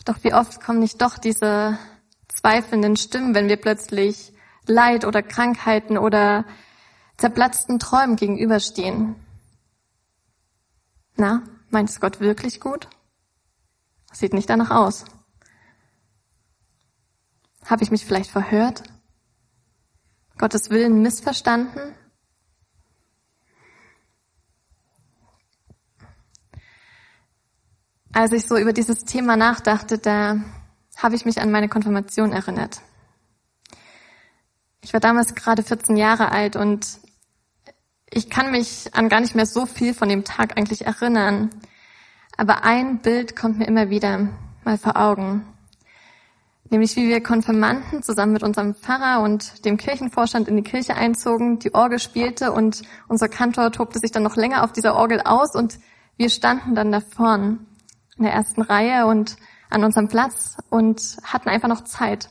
Doch 0.06 0.24
wie 0.24 0.34
oft 0.34 0.62
kommen 0.62 0.80
nicht 0.80 1.02
doch 1.02 1.18
diese 1.18 1.78
zweifelnden 2.28 2.96
Stimmen, 2.96 3.34
wenn 3.34 3.50
wir 3.50 3.58
plötzlich 3.58 4.34
Leid 4.66 5.06
oder 5.06 5.22
Krankheiten 5.24 5.98
oder 5.98 6.46
zerplatzten 7.18 7.80
Träumen 7.80 8.16
gegenüberstehen. 8.16 9.16
Na, 11.18 11.42
meint 11.70 11.90
es 11.90 12.00
Gott 12.00 12.20
wirklich 12.20 12.60
gut? 12.60 12.88
Sieht 14.14 14.34
nicht 14.34 14.50
danach 14.50 14.72
aus. 14.72 15.06
Habe 17.66 17.84
ich 17.84 17.92
mich 17.92 18.06
vielleicht 18.06 18.30
verhört? 18.30 18.84
Gottes 20.38 20.70
Willen 20.70 21.02
missverstanden? 21.02 21.96
Als 28.14 28.32
ich 28.32 28.48
so 28.48 28.58
über 28.58 28.72
dieses 28.72 29.04
Thema 29.04 29.36
nachdachte, 29.36 29.98
da 29.98 30.38
habe 30.98 31.16
ich 31.16 31.26
mich 31.26 31.42
an 31.42 31.52
meine 31.52 31.68
Konfirmation 31.68 32.32
erinnert. 32.32 32.82
Ich 34.82 34.94
war 34.94 35.00
damals 35.00 35.36
gerade 35.36 35.64
14 35.64 35.98
Jahre 35.98 36.32
alt 36.32 36.56
und 36.56 37.00
ich 38.10 38.30
kann 38.30 38.52
mich 38.52 38.90
an 38.94 39.10
gar 39.10 39.22
nicht 39.22 39.36
mehr 39.36 39.46
so 39.46 39.66
viel 39.66 39.94
von 39.94 40.10
dem 40.10 40.24
Tag 40.24 40.58
eigentlich 40.58 40.86
erinnern. 40.86 41.50
Aber 42.38 42.64
ein 42.64 43.00
Bild 43.00 43.36
kommt 43.36 43.58
mir 43.58 43.68
immer 43.68 43.90
wieder 43.90 44.30
mal 44.64 44.78
vor 44.78 44.96
Augen. 44.96 45.46
Nämlich 46.70 46.96
wie 46.96 47.08
wir 47.08 47.24
Konfirmanden 47.24 48.04
zusammen 48.04 48.34
mit 48.34 48.44
unserem 48.44 48.76
Pfarrer 48.76 49.24
und 49.24 49.64
dem 49.66 49.78
Kirchenvorstand 49.78 50.48
in 50.50 50.58
die 50.58 50.64
Kirche 50.64 50.96
einzogen, 50.96 51.60
die 51.60 51.74
Orgel 51.74 52.00
spielte 52.00 52.52
und 52.52 52.82
unser 53.08 53.30
Kantor 53.30 53.72
tobte 53.72 54.00
sich 54.00 54.12
dann 54.12 54.24
noch 54.24 54.36
länger 54.36 54.64
auf 54.64 54.74
dieser 54.74 54.96
Orgel 54.96 55.22
aus 55.22 55.56
und 55.56 55.80
wir 56.18 56.30
standen 56.30 56.76
dann 56.76 56.92
da 56.92 57.00
vorn 57.00 57.66
in 58.18 58.24
der 58.24 58.34
ersten 58.34 58.62
Reihe 58.62 59.06
und 59.06 59.38
an 59.70 59.84
unserem 59.84 60.10
Platz 60.10 60.58
und 60.70 61.18
hatten 61.24 61.50
einfach 61.50 61.70
noch 61.70 61.84
Zeit. 61.86 62.30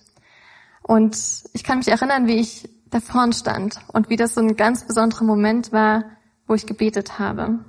Und 0.83 1.17
ich 1.53 1.65
kann 1.65 1.79
mich 1.79 1.89
erinnern, 1.89 2.27
wie 2.27 2.37
ich 2.37 2.69
da 2.97 3.01
vorn 3.01 3.33
stand 3.33 3.79
und 3.93 4.09
wie 4.11 4.17
das 4.17 4.35
so 4.35 4.41
ein 4.41 4.57
ganz 4.57 4.87
besonderer 4.87 5.25
Moment 5.25 5.73
war, 5.73 6.05
wo 6.47 6.55
ich 6.55 6.67
gebetet 6.67 7.19
habe. 7.19 7.65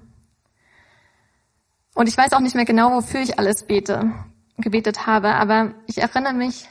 Und 1.93 2.07
ich 2.07 2.17
weiß 2.17 2.33
auch 2.33 2.39
nicht 2.39 2.55
mehr 2.55 2.65
genau, 2.65 2.91
wofür 2.91 3.21
ich 3.21 3.39
alles 3.39 3.63
bete, 3.63 4.13
gebetet 4.57 5.05
habe, 5.05 5.33
aber 5.33 5.73
ich 5.87 5.97
erinnere 5.97 6.33
mich, 6.33 6.67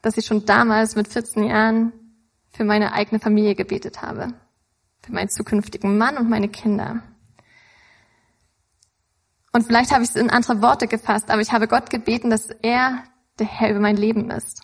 dass 0.00 0.16
ich 0.16 0.26
schon 0.26 0.44
damals 0.46 0.96
mit 0.96 1.08
14 1.08 1.44
Jahren 1.44 1.92
für 2.50 2.64
meine 2.64 2.92
eigene 2.92 3.20
Familie 3.20 3.54
gebetet 3.54 4.02
habe, 4.02 4.34
für 5.02 5.12
meinen 5.12 5.28
zukünftigen 5.28 5.96
Mann 5.96 6.16
und 6.16 6.28
meine 6.28 6.48
Kinder. 6.48 7.02
Und 9.52 9.66
vielleicht 9.66 9.92
habe 9.92 10.02
ich 10.02 10.10
es 10.10 10.16
in 10.16 10.30
andere 10.30 10.62
Worte 10.62 10.88
gefasst, 10.88 11.30
aber 11.30 11.42
ich 11.42 11.52
habe 11.52 11.68
Gott 11.68 11.90
gebeten, 11.90 12.30
dass 12.30 12.48
er 12.62 13.04
der 13.38 13.46
Herr 13.46 13.70
über 13.70 13.80
mein 13.80 13.96
Leben 13.96 14.30
ist. 14.30 14.62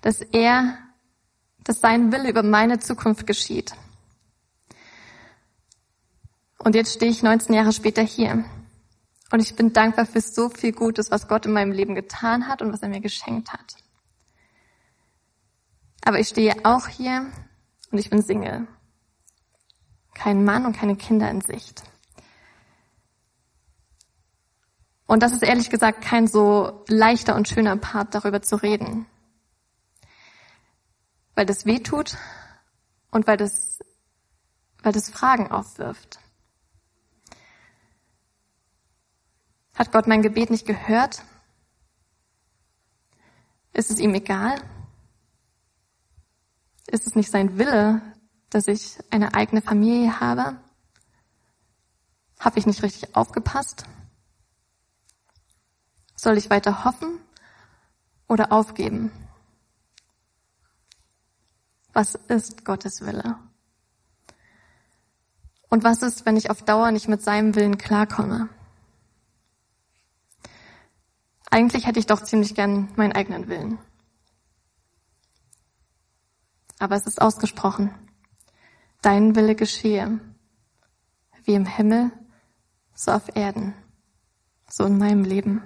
Dass 0.00 0.20
er, 0.20 0.78
dass 1.64 1.80
sein 1.80 2.12
Wille 2.12 2.30
über 2.30 2.42
meine 2.42 2.78
Zukunft 2.78 3.26
geschieht. 3.26 3.72
Und 6.58 6.74
jetzt 6.74 6.94
stehe 6.94 7.10
ich 7.10 7.22
19 7.22 7.54
Jahre 7.54 7.72
später 7.72 8.02
hier. 8.02 8.44
Und 9.30 9.40
ich 9.40 9.56
bin 9.56 9.72
dankbar 9.72 10.06
für 10.06 10.20
so 10.20 10.48
viel 10.48 10.72
Gutes, 10.72 11.10
was 11.10 11.28
Gott 11.28 11.46
in 11.46 11.52
meinem 11.52 11.72
Leben 11.72 11.94
getan 11.94 12.46
hat 12.46 12.62
und 12.62 12.72
was 12.72 12.82
er 12.82 12.88
mir 12.88 13.00
geschenkt 13.00 13.52
hat. 13.52 13.74
Aber 16.04 16.20
ich 16.20 16.28
stehe 16.28 16.54
auch 16.64 16.86
hier 16.86 17.26
und 17.90 17.98
ich 17.98 18.10
bin 18.10 18.22
Single. 18.22 18.66
Kein 20.14 20.44
Mann 20.44 20.66
und 20.66 20.76
keine 20.76 20.96
Kinder 20.96 21.30
in 21.30 21.40
Sicht. 21.40 21.82
Und 25.06 25.22
das 25.22 25.32
ist 25.32 25.42
ehrlich 25.42 25.70
gesagt 25.70 26.02
kein 26.02 26.26
so 26.26 26.84
leichter 26.88 27.34
und 27.34 27.48
schöner 27.48 27.76
Part, 27.76 28.14
darüber 28.14 28.40
zu 28.42 28.56
reden. 28.56 29.06
Weil 31.34 31.46
das 31.46 31.66
weh 31.66 31.80
tut 31.80 32.16
und 33.10 33.26
weil 33.26 33.36
das, 33.36 33.80
weil 34.82 34.92
das 34.92 35.10
Fragen 35.10 35.50
aufwirft. 35.50 36.18
Hat 39.74 39.90
Gott 39.90 40.06
mein 40.06 40.22
Gebet 40.22 40.50
nicht 40.50 40.66
gehört? 40.66 41.22
Ist 43.72 43.90
es 43.90 43.98
ihm 43.98 44.14
egal? 44.14 44.62
Ist 46.86 47.08
es 47.08 47.16
nicht 47.16 47.30
sein 47.30 47.58
Wille, 47.58 48.00
dass 48.50 48.68
ich 48.68 48.98
eine 49.10 49.34
eigene 49.34 49.62
Familie 49.62 50.20
habe? 50.20 50.56
Habe 52.38 52.58
ich 52.58 52.66
nicht 52.66 52.82
richtig 52.82 53.16
aufgepasst? 53.16 53.84
Soll 56.14 56.38
ich 56.38 56.50
weiter 56.50 56.84
hoffen 56.84 57.18
oder 58.28 58.52
aufgeben? 58.52 59.10
Was 61.94 62.16
ist 62.16 62.64
Gottes 62.64 63.06
Wille? 63.06 63.38
Und 65.70 65.84
was 65.84 66.02
ist, 66.02 66.26
wenn 66.26 66.36
ich 66.36 66.50
auf 66.50 66.62
Dauer 66.62 66.90
nicht 66.90 67.08
mit 67.08 67.22
seinem 67.22 67.54
Willen 67.54 67.78
klarkomme? 67.78 68.48
Eigentlich 71.50 71.86
hätte 71.86 72.00
ich 72.00 72.06
doch 72.06 72.20
ziemlich 72.22 72.56
gern 72.56 72.92
meinen 72.96 73.12
eigenen 73.12 73.46
Willen. 73.46 73.78
Aber 76.80 76.96
es 76.96 77.06
ist 77.06 77.22
ausgesprochen. 77.22 77.94
Dein 79.00 79.36
Wille 79.36 79.54
geschehe, 79.54 80.18
wie 81.44 81.54
im 81.54 81.64
Himmel, 81.64 82.10
so 82.92 83.12
auf 83.12 83.36
Erden, 83.36 83.72
so 84.68 84.84
in 84.84 84.98
meinem 84.98 85.22
Leben. 85.22 85.62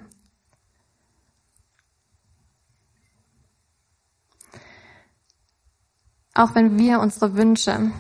Auch 6.39 6.55
wenn 6.55 6.79
wir 6.79 7.01
unsere 7.01 7.35
Wünsche 7.35 7.91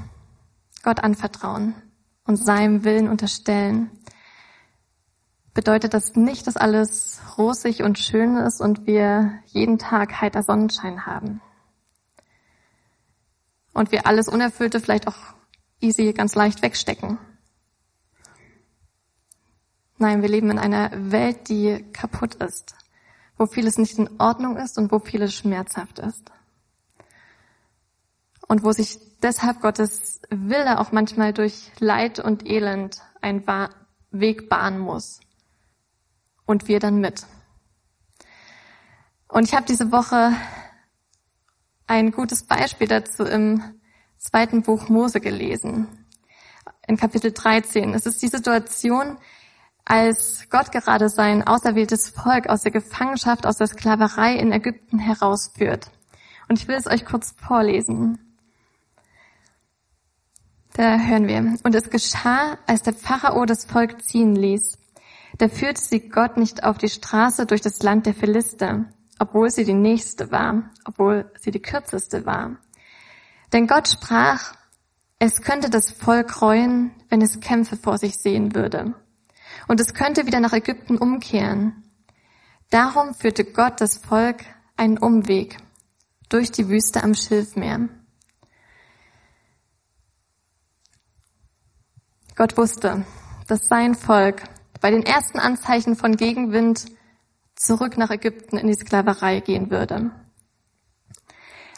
Gott 0.84 1.02
anvertrauen 1.02 1.74
und 2.24 2.36
seinem 2.36 2.84
Willen 2.84 3.08
unterstellen, 3.08 3.90
bedeutet 5.54 5.92
das 5.92 6.14
nicht, 6.14 6.46
dass 6.46 6.56
alles 6.56 7.20
rosig 7.36 7.82
und 7.82 7.98
schön 7.98 8.36
ist 8.36 8.60
und 8.60 8.86
wir 8.86 9.40
jeden 9.46 9.76
Tag 9.76 10.20
heiter 10.20 10.44
Sonnenschein 10.44 11.04
haben. 11.04 11.40
Und 13.72 13.90
wir 13.90 14.06
alles 14.06 14.28
Unerfüllte 14.28 14.78
vielleicht 14.78 15.08
auch 15.08 15.34
easy 15.80 16.12
ganz 16.12 16.36
leicht 16.36 16.62
wegstecken. 16.62 17.18
Nein, 19.96 20.22
wir 20.22 20.28
leben 20.28 20.52
in 20.52 20.60
einer 20.60 20.92
Welt, 21.10 21.48
die 21.48 21.84
kaputt 21.92 22.36
ist, 22.36 22.76
wo 23.36 23.46
vieles 23.46 23.78
nicht 23.78 23.98
in 23.98 24.08
Ordnung 24.20 24.56
ist 24.56 24.78
und 24.78 24.92
wo 24.92 25.00
vieles 25.00 25.34
schmerzhaft 25.34 25.98
ist 25.98 26.30
und 28.48 28.64
wo 28.64 28.72
sich 28.72 28.98
deshalb 29.22 29.60
Gottes 29.60 30.20
Wille 30.30 30.80
auch 30.80 30.90
manchmal 30.90 31.32
durch 31.32 31.70
Leid 31.78 32.18
und 32.18 32.48
Elend 32.48 33.00
einen 33.20 33.44
Weg 34.10 34.48
bahnen 34.48 34.78
muss. 34.78 35.20
Und 36.46 36.66
wir 36.66 36.80
dann 36.80 36.98
mit. 36.98 37.26
Und 39.28 39.44
ich 39.44 39.54
habe 39.54 39.66
diese 39.66 39.92
Woche 39.92 40.32
ein 41.86 42.10
gutes 42.10 42.44
Beispiel 42.44 42.88
dazu 42.88 43.24
im 43.24 43.62
zweiten 44.16 44.62
Buch 44.62 44.88
Mose 44.88 45.20
gelesen. 45.20 46.06
In 46.86 46.96
Kapitel 46.96 47.32
13. 47.32 47.92
Es 47.92 48.06
ist 48.06 48.22
die 48.22 48.28
Situation, 48.28 49.18
als 49.84 50.48
Gott 50.48 50.72
gerade 50.72 51.10
sein 51.10 51.46
auserwähltes 51.46 52.08
Volk 52.08 52.48
aus 52.48 52.62
der 52.62 52.72
Gefangenschaft, 52.72 53.46
aus 53.46 53.58
der 53.58 53.66
Sklaverei 53.66 54.34
in 54.36 54.52
Ägypten 54.52 54.98
herausführt. 54.98 55.90
Und 56.48 56.58
ich 56.58 56.66
will 56.66 56.76
es 56.76 56.86
euch 56.86 57.04
kurz 57.04 57.34
vorlesen. 57.38 58.27
Da 60.78 60.96
hören 60.96 61.26
wir. 61.26 61.58
Und 61.64 61.74
es 61.74 61.90
geschah, 61.90 62.56
als 62.68 62.82
der 62.82 62.92
Pharao 62.92 63.44
das 63.46 63.64
Volk 63.64 64.00
ziehen 64.00 64.36
ließ. 64.36 64.78
Da 65.38 65.48
führte 65.48 65.80
sie 65.80 66.08
Gott 66.08 66.36
nicht 66.36 66.62
auf 66.62 66.78
die 66.78 66.88
Straße 66.88 67.46
durch 67.46 67.60
das 67.62 67.82
Land 67.82 68.06
der 68.06 68.14
Philister, 68.14 68.84
obwohl 69.18 69.50
sie 69.50 69.64
die 69.64 69.74
nächste 69.74 70.30
war, 70.30 70.70
obwohl 70.84 71.32
sie 71.40 71.50
die 71.50 71.60
kürzeste 71.60 72.26
war. 72.26 72.58
Denn 73.52 73.66
Gott 73.66 73.88
sprach, 73.88 74.54
es 75.18 75.42
könnte 75.42 75.68
das 75.68 75.90
Volk 75.90 76.40
reuen, 76.42 76.92
wenn 77.08 77.22
es 77.22 77.40
Kämpfe 77.40 77.76
vor 77.76 77.98
sich 77.98 78.16
sehen 78.16 78.54
würde. 78.54 78.94
Und 79.66 79.80
es 79.80 79.94
könnte 79.94 80.28
wieder 80.28 80.38
nach 80.38 80.52
Ägypten 80.52 80.96
umkehren. 80.96 81.90
Darum 82.70 83.14
führte 83.14 83.44
Gott 83.44 83.80
das 83.80 83.96
Volk 83.96 84.44
einen 84.76 84.98
Umweg 84.98 85.56
durch 86.28 86.52
die 86.52 86.68
Wüste 86.68 87.02
am 87.02 87.14
Schilfmeer. 87.14 87.88
Gott 92.38 92.56
wusste, 92.56 93.04
dass 93.48 93.66
sein 93.66 93.96
Volk 93.96 94.44
bei 94.80 94.92
den 94.92 95.02
ersten 95.02 95.40
Anzeichen 95.40 95.96
von 95.96 96.16
Gegenwind 96.16 96.86
zurück 97.56 97.98
nach 97.98 98.10
Ägypten 98.10 98.58
in 98.58 98.68
die 98.68 98.74
Sklaverei 98.74 99.40
gehen 99.40 99.72
würde. 99.72 100.12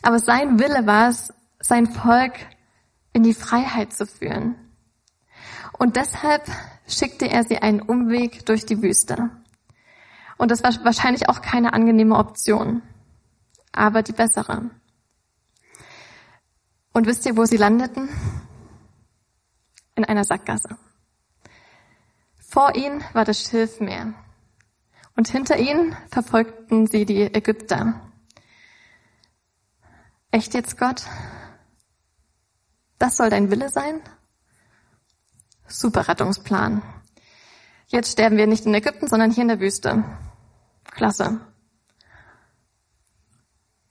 Aber 0.03 0.19
sein 0.19 0.59
Wille 0.59 0.87
war 0.87 1.09
es, 1.09 1.33
sein 1.61 1.87
Volk 1.87 2.35
in 3.15 3.23
die 3.23 3.33
Freiheit 3.33 3.95
zu 3.95 4.05
führen. 4.05 4.55
Und 5.79 5.97
deshalb 5.97 6.43
schickte 6.87 7.31
er 7.31 7.43
sie 7.45 7.57
einen 7.57 7.81
Umweg 7.81 8.45
durch 8.45 8.67
die 8.67 8.83
Wüste. 8.83 9.31
Und 10.37 10.51
das 10.51 10.63
war 10.63 10.73
wahrscheinlich 10.85 11.31
auch 11.31 11.41
keine 11.41 11.73
angenehme 11.73 12.17
Option, 12.17 12.83
aber 13.73 14.03
die 14.03 14.13
bessere. 14.13 14.69
Und 16.93 17.07
wisst 17.07 17.25
ihr, 17.25 17.39
wo 17.39 17.47
sie 17.47 17.57
landeten? 17.57 18.11
In 20.01 20.07
einer 20.07 20.25
Sackgasse. 20.25 20.79
Vor 22.39 22.75
ihnen 22.75 23.05
war 23.13 23.27
das 23.27 23.43
Schilfmeer. 23.43 24.15
Und 25.15 25.29
hinter 25.29 25.59
ihnen 25.59 25.95
verfolgten 26.11 26.87
sie 26.87 27.05
die 27.05 27.21
Ägypter. 27.21 28.01
Echt 30.31 30.55
jetzt, 30.55 30.79
Gott? 30.79 31.05
Das 32.99 33.19
soll 33.19 33.29
dein 33.29 33.51
Wille 33.51 33.69
sein? 33.69 34.01
Super 35.67 36.09
Rettungsplan. 36.09 36.81
Jetzt 37.89 38.13
sterben 38.13 38.39
wir 38.39 38.47
nicht 38.47 38.65
in 38.65 38.73
Ägypten, 38.73 39.07
sondern 39.07 39.33
hier 39.33 39.43
in 39.43 39.49
der 39.49 39.61
Wüste. 39.61 40.03
Klasse. 40.85 41.43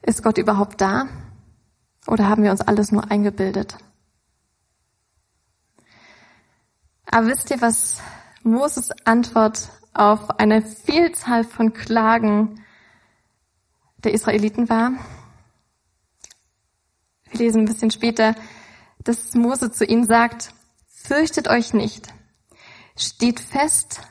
Ist 0.02 0.24
Gott 0.24 0.40
überhaupt 0.40 0.82
da? 0.82 1.08
Oder 2.08 2.28
haben 2.28 2.42
wir 2.42 2.50
uns 2.50 2.62
alles 2.62 2.92
nur 2.92 3.12
eingebildet? 3.12 3.78
Aber 7.12 7.28
wisst 7.28 7.50
ihr, 7.50 7.60
was 7.60 8.02
Moses 8.44 8.92
Antwort 9.04 9.70
auf 9.94 10.40
eine 10.40 10.62
Vielzahl 10.62 11.44
von 11.44 11.74
Klagen 11.74 12.64
der 14.04 14.14
Israeliten 14.14 14.70
war? 14.70 14.92
Wir 17.32 17.40
lesen 17.40 17.62
ein 17.62 17.66
bisschen 17.66 17.92
später, 17.92 18.36
dass 19.04 19.34
Mose 19.34 19.72
zu 19.72 19.86
ihnen 19.86 20.06
sagt, 20.06 20.54
fürchtet 20.88 21.48
euch 21.48 21.74
nicht, 21.74 22.14
steht 22.96 23.40
fest 23.40 24.02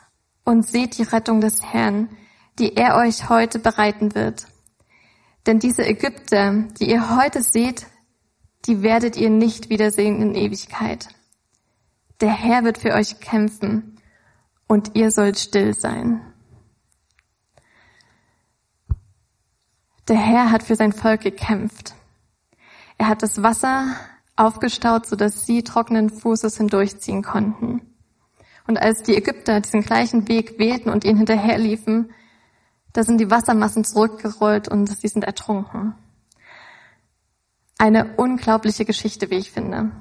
und 0.45 0.67
seht 0.67 0.99
die 0.99 1.05
Rettung 1.05 1.41
des 1.41 1.63
Herrn, 1.63 2.09
die 2.59 2.75
er 2.77 2.97
euch 2.97 3.29
heute 3.29 3.61
bereiten 3.61 4.17
wird. 4.17 4.47
Denn 5.47 5.61
diese 5.61 5.87
Ägypter, 5.87 6.53
die 6.81 6.91
ihr 6.91 7.17
heute 7.17 7.43
seht, 7.43 7.87
die 8.67 8.83
werdet 8.83 9.17
ihr 9.17 9.31
nicht 9.31 9.71
wiedersehen 9.71 10.21
in 10.21 10.35
Ewigkeit. 10.35 11.09
Der 12.21 12.33
Herr 12.33 12.65
wird 12.65 12.79
für 12.79 12.95
euch 12.95 13.21
kämpfen 13.21 14.01
und 14.67 14.97
ihr 14.97 15.11
sollt 15.11 15.39
still 15.39 15.75
sein. 15.75 16.21
Der 20.09 20.17
Herr 20.17 20.51
hat 20.51 20.63
für 20.63 20.75
sein 20.75 20.93
Volk 20.93 21.21
gekämpft. 21.21 21.95
Er 22.97 23.09
hat 23.09 23.23
das 23.23 23.43
Wasser 23.43 23.95
aufgestaut, 24.35 25.07
sodass 25.07 25.47
sie 25.47 25.63
trockenen 25.63 26.11
Fußes 26.11 26.57
hindurchziehen 26.57 27.23
konnten. 27.23 27.83
Und 28.67 28.79
als 28.79 29.03
die 29.03 29.17
Ägypter 29.17 29.61
diesen 29.61 29.83
gleichen 29.83 30.29
Weg 30.29 30.59
wählten 30.59 30.91
und 30.91 31.05
ihnen 31.05 31.19
hinterherliefen, 31.19 32.13
da 32.93 33.05
sind 33.05 33.19
die 33.19 33.31
Wassermassen 33.31 33.85
zurückgerollt 33.85 34.69
und 34.69 34.87
sie 34.87 35.09
sind 35.09 35.25
ertrunken. 35.25 35.95
Eine 37.79 38.17
unglaubliche 38.17 38.85
Geschichte, 38.85 39.31
wie 39.31 39.37
ich 39.37 39.53
finde. 39.53 39.93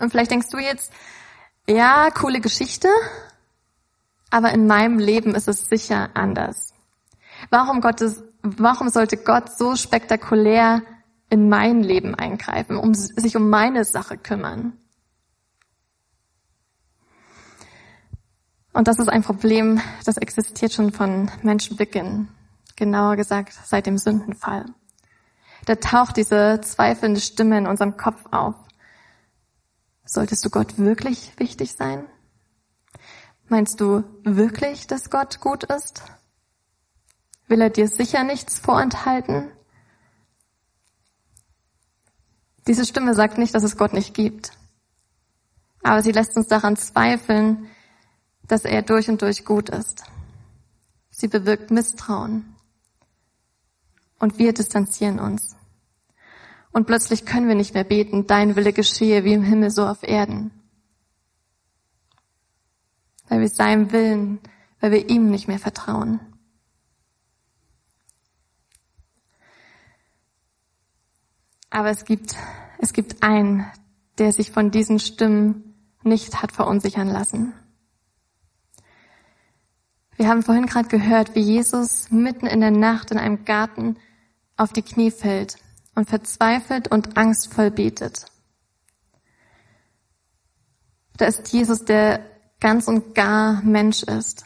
Und 0.00 0.10
vielleicht 0.10 0.30
denkst 0.30 0.50
du 0.50 0.58
jetzt, 0.58 0.92
ja, 1.68 2.10
coole 2.10 2.40
Geschichte, 2.40 2.88
aber 4.30 4.52
in 4.52 4.66
meinem 4.66 4.98
Leben 4.98 5.34
ist 5.34 5.48
es 5.48 5.68
sicher 5.68 6.10
anders. 6.14 6.74
Warum, 7.50 7.80
Gottes, 7.80 8.22
warum 8.42 8.88
sollte 8.88 9.16
Gott 9.16 9.56
so 9.56 9.76
spektakulär 9.76 10.82
in 11.30 11.48
mein 11.48 11.82
Leben 11.82 12.14
eingreifen, 12.14 12.76
um 12.76 12.94
sich 12.94 13.36
um 13.36 13.48
meine 13.48 13.84
Sache 13.84 14.18
kümmern? 14.18 14.78
Und 18.72 18.88
das 18.88 18.98
ist 18.98 19.08
ein 19.08 19.22
Problem, 19.22 19.80
das 20.04 20.16
existiert 20.16 20.72
schon 20.72 20.92
von 20.92 21.30
Menschenbeginn. 21.42 22.28
Genauer 22.74 23.14
gesagt, 23.14 23.52
seit 23.64 23.86
dem 23.86 23.98
Sündenfall. 23.98 24.66
Da 25.64 25.76
taucht 25.76 26.16
diese 26.16 26.60
zweifelnde 26.60 27.20
Stimme 27.20 27.56
in 27.56 27.68
unserem 27.68 27.96
Kopf 27.96 28.24
auf. 28.32 28.56
Solltest 30.04 30.44
du 30.44 30.50
Gott 30.50 30.78
wirklich 30.78 31.38
wichtig 31.38 31.72
sein? 31.72 32.06
Meinst 33.48 33.80
du 33.80 34.04
wirklich, 34.22 34.86
dass 34.86 35.10
Gott 35.10 35.40
gut 35.40 35.64
ist? 35.64 36.02
Will 37.46 37.60
er 37.60 37.70
dir 37.70 37.88
sicher 37.88 38.24
nichts 38.24 38.58
vorenthalten? 38.58 39.50
Diese 42.66 42.86
Stimme 42.86 43.14
sagt 43.14 43.36
nicht, 43.36 43.54
dass 43.54 43.62
es 43.62 43.76
Gott 43.76 43.92
nicht 43.92 44.14
gibt. 44.14 44.52
Aber 45.82 46.02
sie 46.02 46.12
lässt 46.12 46.36
uns 46.36 46.48
daran 46.48 46.76
zweifeln, 46.76 47.68
dass 48.46 48.64
er 48.64 48.82
durch 48.82 49.08
und 49.10 49.20
durch 49.20 49.44
gut 49.44 49.68
ist. 49.68 50.04
Sie 51.10 51.28
bewirkt 51.28 51.70
Misstrauen. 51.70 52.56
Und 54.18 54.38
wir 54.38 54.54
distanzieren 54.54 55.18
uns. 55.18 55.56
Und 56.74 56.88
plötzlich 56.88 57.24
können 57.24 57.46
wir 57.46 57.54
nicht 57.54 57.72
mehr 57.72 57.84
beten, 57.84 58.26
dein 58.26 58.56
Wille 58.56 58.72
geschehe 58.72 59.22
wie 59.22 59.32
im 59.32 59.44
Himmel 59.44 59.70
so 59.70 59.86
auf 59.86 60.02
Erden. 60.02 60.50
Weil 63.28 63.40
wir 63.40 63.48
seinem 63.48 63.92
Willen, 63.92 64.40
weil 64.80 64.90
wir 64.90 65.08
ihm 65.08 65.30
nicht 65.30 65.46
mehr 65.46 65.60
vertrauen. 65.60 66.18
Aber 71.70 71.90
es 71.90 72.04
gibt, 72.04 72.34
es 72.78 72.92
gibt 72.92 73.22
einen, 73.22 73.70
der 74.18 74.32
sich 74.32 74.50
von 74.50 74.72
diesen 74.72 74.98
Stimmen 74.98 75.76
nicht 76.02 76.42
hat 76.42 76.50
verunsichern 76.50 77.08
lassen. 77.08 77.52
Wir 80.16 80.28
haben 80.28 80.42
vorhin 80.42 80.66
gerade 80.66 80.88
gehört, 80.88 81.36
wie 81.36 81.40
Jesus 81.40 82.10
mitten 82.10 82.46
in 82.46 82.60
der 82.60 82.72
Nacht 82.72 83.12
in 83.12 83.18
einem 83.18 83.44
Garten 83.44 83.96
auf 84.56 84.72
die 84.72 84.82
Knie 84.82 85.12
fällt 85.12 85.63
und 85.94 86.08
verzweifelt 86.08 86.88
und 86.88 87.16
angstvoll 87.16 87.70
betet. 87.70 88.26
Da 91.16 91.26
ist 91.26 91.52
Jesus, 91.52 91.84
der 91.84 92.24
ganz 92.60 92.88
und 92.88 93.14
gar 93.14 93.62
Mensch 93.62 94.02
ist, 94.02 94.44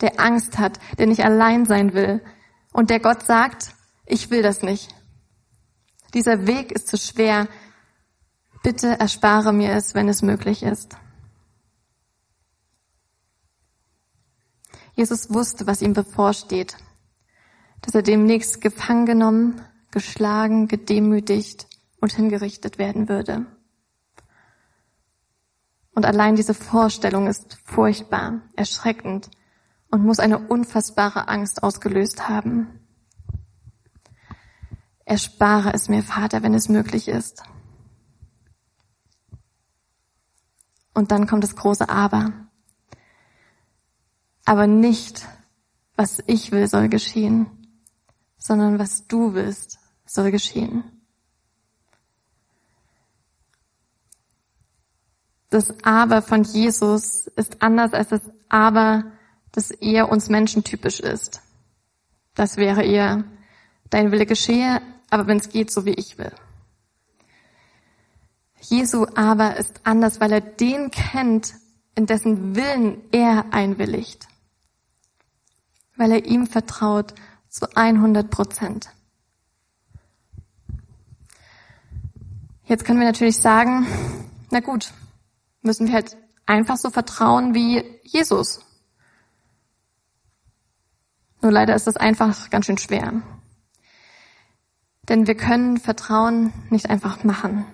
der 0.00 0.20
Angst 0.20 0.58
hat, 0.58 0.78
der 0.98 1.06
nicht 1.06 1.24
allein 1.24 1.66
sein 1.66 1.94
will 1.94 2.22
und 2.72 2.90
der 2.90 3.00
Gott 3.00 3.22
sagt, 3.22 3.74
ich 4.06 4.30
will 4.30 4.42
das 4.42 4.62
nicht. 4.62 4.94
Dieser 6.14 6.46
Weg 6.46 6.72
ist 6.72 6.88
zu 6.88 6.96
schwer. 6.96 7.48
Bitte 8.62 8.98
erspare 8.98 9.52
mir 9.52 9.72
es, 9.72 9.94
wenn 9.94 10.08
es 10.08 10.22
möglich 10.22 10.62
ist. 10.62 10.96
Jesus 14.94 15.32
wusste, 15.32 15.66
was 15.66 15.82
ihm 15.82 15.92
bevorsteht, 15.92 16.76
dass 17.82 17.94
er 17.94 18.02
demnächst 18.02 18.60
gefangen 18.60 19.06
genommen, 19.06 19.60
geschlagen, 19.90 20.68
gedemütigt 20.68 21.66
und 22.00 22.12
hingerichtet 22.12 22.78
werden 22.78 23.08
würde. 23.08 23.46
Und 25.94 26.06
allein 26.06 26.36
diese 26.36 26.54
Vorstellung 26.54 27.26
ist 27.26 27.58
furchtbar, 27.64 28.42
erschreckend 28.54 29.30
und 29.90 30.04
muss 30.04 30.20
eine 30.20 30.38
unfassbare 30.38 31.28
Angst 31.28 31.62
ausgelöst 31.62 32.28
haben. 32.28 32.68
Erspare 35.04 35.72
es 35.72 35.88
mir, 35.88 36.02
Vater, 36.02 36.42
wenn 36.42 36.54
es 36.54 36.68
möglich 36.68 37.08
ist. 37.08 37.42
Und 40.94 41.10
dann 41.10 41.26
kommt 41.26 41.44
das 41.44 41.56
große 41.56 41.88
Aber. 41.88 42.32
Aber 44.44 44.66
nicht, 44.66 45.26
was 45.96 46.22
ich 46.26 46.52
will, 46.52 46.68
soll 46.68 46.88
geschehen, 46.88 47.57
sondern 48.38 48.78
was 48.78 49.06
du 49.06 49.34
willst, 49.34 49.78
soll 50.06 50.30
geschehen. 50.30 50.84
Das 55.50 55.74
Aber 55.82 56.22
von 56.22 56.44
Jesus 56.44 57.26
ist 57.28 57.62
anders 57.62 57.92
als 57.94 58.08
das 58.08 58.22
Aber, 58.48 59.04
das 59.52 59.70
eher 59.70 60.10
uns 60.10 60.28
menschentypisch 60.28 61.00
ist. 61.00 61.42
Das 62.34 62.56
wäre 62.56 62.84
eher, 62.84 63.24
dein 63.90 64.12
Wille 64.12 64.26
geschehe, 64.26 64.80
aber 65.10 65.26
wenn 65.26 65.38
es 65.38 65.48
geht, 65.48 65.70
so 65.70 65.84
wie 65.84 65.94
ich 65.94 66.18
will. 66.18 66.32
Jesu 68.60 69.06
Aber 69.14 69.56
ist 69.56 69.80
anders, 69.84 70.20
weil 70.20 70.32
er 70.32 70.40
den 70.40 70.90
kennt, 70.90 71.54
in 71.94 72.06
dessen 72.06 72.54
Willen 72.54 73.02
er 73.10 73.52
einwilligt 73.52 74.28
weil 75.98 76.12
er 76.12 76.24
ihm 76.24 76.46
vertraut, 76.46 77.12
Zu 77.48 77.74
100 77.74 78.30
Prozent. 78.30 78.90
Jetzt 82.64 82.84
können 82.84 83.00
wir 83.00 83.06
natürlich 83.06 83.38
sagen, 83.38 83.86
na 84.50 84.60
gut, 84.60 84.92
müssen 85.62 85.86
wir 85.86 85.94
halt 85.94 86.16
einfach 86.44 86.76
so 86.76 86.90
vertrauen 86.90 87.54
wie 87.54 87.82
Jesus. 88.02 88.60
Nur 91.40 91.52
leider 91.52 91.74
ist 91.74 91.86
das 91.86 91.96
einfach 91.96 92.50
ganz 92.50 92.66
schön 92.66 92.78
schwer. 92.78 93.22
Denn 95.08 95.26
wir 95.26 95.36
können 95.36 95.78
Vertrauen 95.78 96.52
nicht 96.68 96.90
einfach 96.90 97.24
machen. 97.24 97.64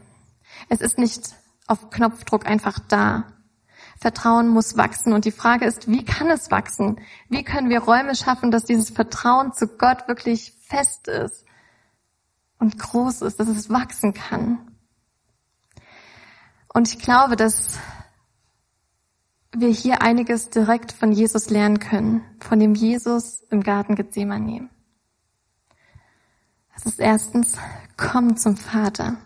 Es 0.68 0.80
ist 0.80 0.98
nicht 0.98 1.34
auf 1.66 1.90
Knopfdruck 1.90 2.46
einfach 2.46 2.78
da. 2.78 3.24
Vertrauen 3.98 4.48
muss 4.48 4.76
wachsen 4.76 5.12
und 5.12 5.24
die 5.24 5.30
Frage 5.30 5.64
ist, 5.64 5.88
wie 5.88 6.04
kann 6.04 6.30
es 6.30 6.50
wachsen? 6.50 7.00
Wie 7.28 7.44
können 7.44 7.70
wir 7.70 7.80
Räume 7.80 8.14
schaffen, 8.14 8.50
dass 8.50 8.64
dieses 8.64 8.90
Vertrauen 8.90 9.52
zu 9.52 9.66
Gott 9.66 10.08
wirklich 10.08 10.52
fest 10.66 11.08
ist 11.08 11.44
und 12.58 12.78
groß 12.78 13.22
ist, 13.22 13.40
dass 13.40 13.48
es 13.48 13.70
wachsen 13.70 14.12
kann? 14.14 14.58
Und 16.68 16.88
ich 16.88 16.98
glaube, 16.98 17.36
dass 17.36 17.78
wir 19.56 19.68
hier 19.68 20.02
einiges 20.02 20.50
direkt 20.50 20.92
von 20.92 21.12
Jesus 21.12 21.48
lernen 21.48 21.78
können, 21.78 22.22
von 22.40 22.58
dem 22.58 22.74
Jesus 22.74 23.42
im 23.50 23.62
Garten 23.62 23.94
Gethsemane. 23.94 24.68
Das 26.74 26.86
ist 26.86 26.98
erstens, 26.98 27.56
komm 27.96 28.36
zum 28.36 28.56
Vater. 28.56 29.16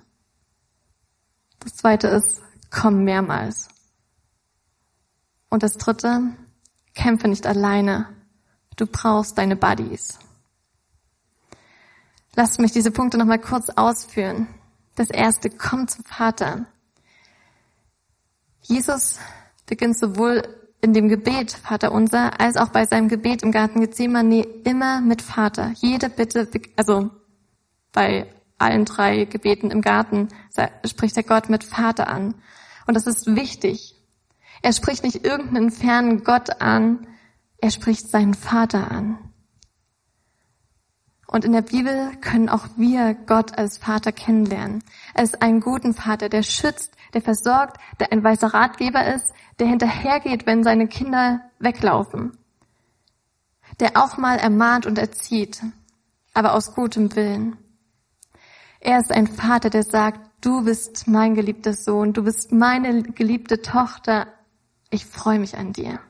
Das 1.61 1.76
zweite 1.76 2.09
ist, 2.09 2.42
komm 2.70 3.04
mehrmals. 3.04 3.68
Und 5.51 5.63
das 5.63 5.79
dritte, 5.79 6.23
kämpfe 6.95 7.29
nicht 7.29 7.47
alleine. 7.47 8.09
Du 8.77 8.87
brauchst 8.87 9.39
deine 9.39 9.57
Buddies. 9.57 10.19
Lasst 12.35 12.61
mich 12.61 12.73
diese 12.73 12.91
Punkte 12.91 13.19
nochmal 13.19 13.41
kurz 13.41 13.69
ausführen. 13.71 14.47
Das 14.95 15.11
erste, 15.11 15.51
komm 15.51 15.89
zum 15.89 16.05
Vater. 16.05 16.67
Jesus 18.63 19.19
beginnt 19.67 19.99
sowohl 19.99 20.43
in 20.81 20.93
dem 20.93 21.09
Gebet, 21.09 21.53
Vater 21.53 21.91
unser, 21.93 22.41
als 22.41 22.57
auch 22.57 22.69
bei 22.69 22.85
seinem 22.85 23.09
Gebet 23.09 23.43
im 23.43 23.51
Garten 23.51 23.81
Gethsemane 23.81 24.43
immer 24.65 25.01
mit 25.01 25.23
Vater. 25.23 25.73
Jede 25.77 26.09
Bitte, 26.09 26.49
also 26.77 27.11
bei 27.93 28.33
allen 28.59 28.85
drei 28.85 29.25
Gebeten 29.25 29.71
im 29.71 29.81
Garten 29.81 30.29
spricht 30.85 31.17
der 31.17 31.25
Gott 31.25 31.49
mit 31.49 31.65
Vater 31.65 32.09
an. 32.09 32.35
Und 32.87 32.95
das 32.95 33.07
ist 33.07 33.35
wichtig. 33.35 33.98
Er 34.62 34.73
spricht 34.73 35.05
nicht 35.05 35.25
irgendeinen 35.25 35.71
fernen 35.71 36.25
Gott 36.25 36.61
an, 36.61 37.07
er 37.59 37.71
spricht 37.71 38.09
seinen 38.09 38.35
Vater 38.35 38.90
an. 38.90 39.18
Und 41.31 41.44
in 41.44 41.53
der 41.53 41.62
Bibel 41.62 42.16
können 42.23 42.49
auch 42.49 42.66
wir 42.77 43.14
Gott 43.14 43.59
als 43.59 43.77
Vater 43.77 44.12
kennenlernen. 44.12 44.83
Als 45.14 45.35
einen 45.35 45.61
guten 45.61 45.92
Vater, 45.92 46.31
der 46.31 46.42
schützt, 46.42 46.94
der 47.12 47.21
versorgt, 47.21 47.79
der 48.01 48.12
ein 48.12 48.25
weißer 48.25 48.55
Ratgeber 48.55 49.14
ist, 49.14 49.35
der 49.59 49.66
hinterhergeht, 49.66 50.47
wenn 50.47 50.64
seine 50.64 50.88
Kinder 50.88 51.40
weglaufen. 51.59 52.38
Der 53.79 53.97
auch 53.97 54.16
mal 54.16 54.38
ermahnt 54.38 54.87
und 54.87 54.97
erzieht, 54.97 55.62
aber 56.33 56.55
aus 56.55 56.75
gutem 56.75 57.14
Willen. 57.14 57.59
Er 58.81 58.99
ist 58.99 59.12
ein 59.12 59.27
Vater, 59.27 59.68
der 59.68 59.83
sagt, 59.83 60.21
du 60.40 60.64
bist 60.64 61.09
mein 61.09 61.35
geliebter 61.35 61.75
Sohn, 61.75 62.14
du 62.14 62.23
bist 62.23 62.53
meine 62.53 63.03
geliebte 63.03 63.61
Tochter, 63.61 64.29
ich 64.90 65.05
freue 65.05 65.38
mich 65.38 65.57
an 65.57 65.72
dir. 65.72 66.01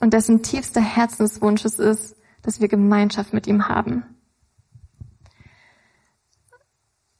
Und 0.00 0.14
dessen 0.14 0.42
tiefster 0.42 0.80
Herzenswunsch 0.80 1.64
es 1.64 1.78
ist, 1.78 2.16
dass 2.42 2.60
wir 2.60 2.68
Gemeinschaft 2.68 3.34
mit 3.34 3.46
ihm 3.46 3.68
haben. 3.68 4.04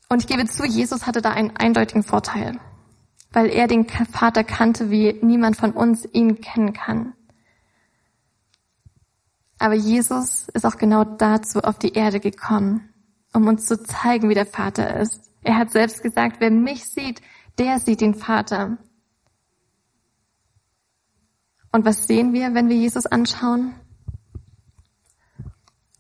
Und 0.09 0.23
ich 0.23 0.27
gebe 0.27 0.45
zu, 0.47 0.65
Jesus 0.65 1.07
hatte 1.07 1.23
da 1.23 1.31
einen 1.31 1.57
eindeutigen 1.57 2.03
Vorteil, 2.03 2.59
weil 3.33 3.47
er 3.49 3.69
den 3.69 3.87
Vater 3.87 4.43
kannte, 4.43 4.91
wie 4.91 5.13
niemand 5.23 5.57
von 5.57 5.73
uns 5.73 6.05
ihn 6.13 6.41
kennen 6.41 6.73
kann. 6.73 7.13
Aber 9.59 9.75
Jesus 9.75 10.49
ist 10.49 10.65
auch 10.65 10.79
genau 10.79 11.05
dazu 11.05 11.61
auf 11.61 11.79
die 11.79 11.93
Erde 11.93 12.19
gekommen, 12.19 12.89
um 13.35 13.47
uns 13.47 13.67
zu 13.67 13.81
zeigen, 13.83 14.31
wie 14.31 14.35
der 14.35 14.47
Vater 14.47 14.99
ist. 14.99 15.31
Er 15.43 15.57
hat 15.57 15.71
selbst 15.71 16.03
gesagt, 16.03 16.37
wer 16.41 16.51
mich 16.51 16.87
sieht, 16.87 17.21
der 17.59 17.79
sieht 17.79 18.01
den 18.01 18.15
Vater. 18.15 18.79
Und 21.73 21.85
was 21.85 22.07
sehen 22.07 22.33
wir, 22.33 22.55
wenn 22.55 22.69
wir 22.69 22.77
Jesus 22.77 23.07
anschauen? 23.07 23.75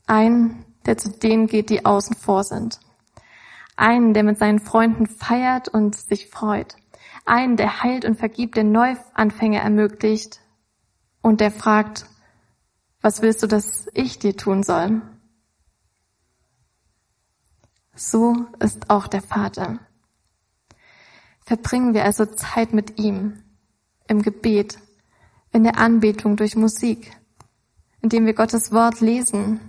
Ein, 0.06 0.64
der 0.86 0.96
zu 0.96 1.10
denen 1.10 1.46
geht, 1.46 1.70
die 1.70 1.84
außen 1.84 2.16
vor 2.16 2.42
sind. 2.42 2.80
Einen, 3.76 4.12
der 4.12 4.24
mit 4.24 4.38
seinen 4.38 4.58
Freunden 4.58 5.06
feiert 5.06 5.68
und 5.68 5.94
sich 5.94 6.28
freut. 6.28 6.76
Einen, 7.24 7.56
der 7.56 7.82
heilt 7.82 8.04
und 8.04 8.16
vergibt, 8.16 8.56
der 8.56 8.64
Neuanfänge 8.64 9.60
ermöglicht 9.60 10.40
und 11.22 11.40
der 11.40 11.50
fragt, 11.50 12.06
was 13.00 13.22
willst 13.22 13.42
du, 13.42 13.46
dass 13.46 13.86
ich 13.94 14.18
dir 14.18 14.36
tun 14.36 14.62
soll? 14.62 15.00
So 17.94 18.46
ist 18.58 18.90
auch 18.90 19.06
der 19.06 19.22
Vater. 19.22 19.78
Verbringen 21.44 21.94
wir 21.94 22.04
also 22.04 22.26
Zeit 22.26 22.72
mit 22.72 22.98
ihm, 22.98 23.42
im 24.08 24.22
Gebet, 24.22 24.78
in 25.52 25.64
der 25.64 25.78
Anbetung 25.78 26.36
durch 26.36 26.56
Musik, 26.56 27.16
indem 28.00 28.26
wir 28.26 28.34
Gottes 28.34 28.72
Wort 28.72 29.00
lesen 29.00 29.60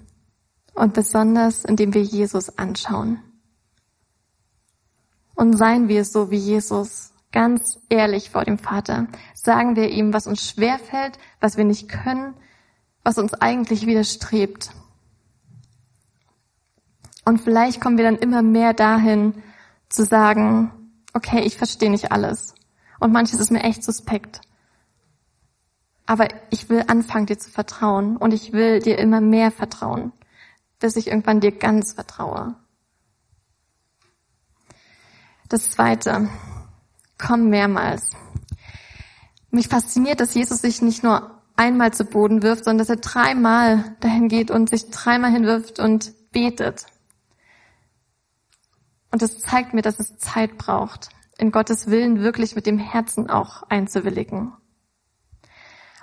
und 0.74 0.94
besonders 0.94 1.66
indem 1.66 1.94
wir 1.94 2.04
Jesus 2.04 2.58
anschauen. 2.58 3.20
Und 5.36 5.58
seien 5.58 5.88
wir 5.88 6.06
so 6.06 6.30
wie 6.30 6.38
Jesus, 6.38 7.14
ganz 7.32 7.80
ehrlich 7.90 8.30
vor 8.30 8.44
dem 8.44 8.58
Vater. 8.58 9.08
Sagen 9.34 9.76
wir 9.76 9.90
ihm, 9.90 10.14
was 10.14 10.28
uns 10.28 10.48
schwerfällt, 10.48 11.18
was 11.40 11.58
wir 11.58 11.64
nicht 11.64 11.90
können, 11.90 12.34
was 13.04 13.18
uns 13.18 13.34
eigentlich 13.34 13.86
widerstrebt. 13.86 14.72
Und 17.26 17.42
vielleicht 17.42 17.82
kommen 17.82 17.98
wir 17.98 18.06
dann 18.06 18.18
immer 18.18 18.42
mehr 18.42 18.74
dahin 18.74 19.42
zu 19.90 20.06
sagen, 20.06 20.72
okay, 21.14 21.42
ich 21.42 21.58
verstehe 21.58 21.90
nicht 21.90 22.12
alles. 22.12 22.56
Und 23.00 23.12
manches 23.12 23.40
ist 23.40 23.52
mir 23.52 23.64
echt 23.64 23.84
suspekt. 23.84 24.42
Aber 26.12 26.28
ich 26.50 26.68
will 26.68 26.84
anfangen, 26.88 27.26
dir 27.26 27.40
zu 27.40 27.50
vertrauen. 27.50 28.18
Und 28.18 28.34
ich 28.34 28.52
will 28.52 28.80
dir 28.80 28.98
immer 28.98 29.22
mehr 29.22 29.50
vertrauen, 29.50 30.12
bis 30.78 30.98
ich 30.98 31.08
irgendwann 31.08 31.40
dir 31.40 31.54
ganz 31.54 31.94
vertraue. 31.94 32.56
Das 35.48 35.72
zweite, 35.72 36.28
komm 37.18 37.48
mehrmals. 37.48 38.12
Mich 39.52 39.70
fasziniert, 39.70 40.20
dass 40.20 40.34
Jesus 40.34 40.60
sich 40.60 40.82
nicht 40.82 41.02
nur 41.02 41.42
einmal 41.56 41.94
zu 41.94 42.04
Boden 42.04 42.44
wirft, 42.44 42.66
sondern 42.66 42.80
dass 42.80 42.90
er 42.90 42.98
dreimal 43.02 43.96
dahin 44.02 44.28
geht 44.28 44.52
und 44.52 44.70
sich 44.70 44.90
dreimal 44.90 45.32
hinwirft 45.32 45.80
und 45.80 46.12
betet. 46.34 46.88
Und 49.12 49.22
das 49.22 49.40
zeigt 49.40 49.74
mir, 49.74 49.82
dass 49.82 50.02
es 50.02 50.18
Zeit 50.18 50.58
braucht, 50.58 51.08
in 51.38 51.54
Gottes 51.54 51.88
Willen 51.88 52.20
wirklich 52.20 52.54
mit 52.54 52.66
dem 52.66 52.80
Herzen 52.80 53.30
auch 53.30 53.64
einzuwilligen. 53.70 54.52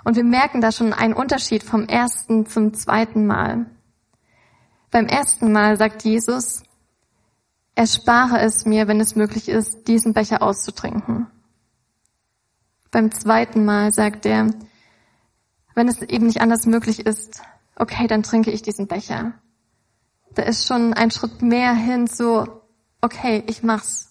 Und 0.09 0.15
wir 0.15 0.23
merken 0.23 0.59
da 0.59 0.71
schon 0.71 0.91
einen 0.91 1.13
Unterschied 1.13 1.61
vom 1.61 1.85
ersten 1.85 2.47
zum 2.47 2.73
zweiten 2.73 3.27
Mal. 3.27 3.67
Beim 4.89 5.05
ersten 5.05 5.51
Mal 5.51 5.77
sagt 5.77 6.03
Jesus, 6.03 6.63
erspare 7.75 8.39
es 8.39 8.65
mir, 8.65 8.87
wenn 8.87 8.99
es 8.99 9.15
möglich 9.15 9.47
ist, 9.47 9.87
diesen 9.87 10.15
Becher 10.15 10.41
auszutrinken. 10.41 11.27
Beim 12.89 13.11
zweiten 13.11 13.65
Mal 13.65 13.93
sagt 13.93 14.25
er, 14.25 14.49
wenn 15.75 15.87
es 15.87 16.01
eben 16.01 16.25
nicht 16.25 16.41
anders 16.41 16.65
möglich 16.65 17.05
ist, 17.05 17.43
okay, 17.75 18.07
dann 18.07 18.23
trinke 18.23 18.49
ich 18.49 18.63
diesen 18.63 18.87
Becher. 18.87 19.33
Da 20.33 20.41
ist 20.41 20.65
schon 20.65 20.95
ein 20.95 21.11
Schritt 21.11 21.43
mehr 21.43 21.75
hin 21.75 22.07
zu, 22.07 22.47
okay, 22.99 23.43
ich 23.45 23.61
mach's. 23.61 24.09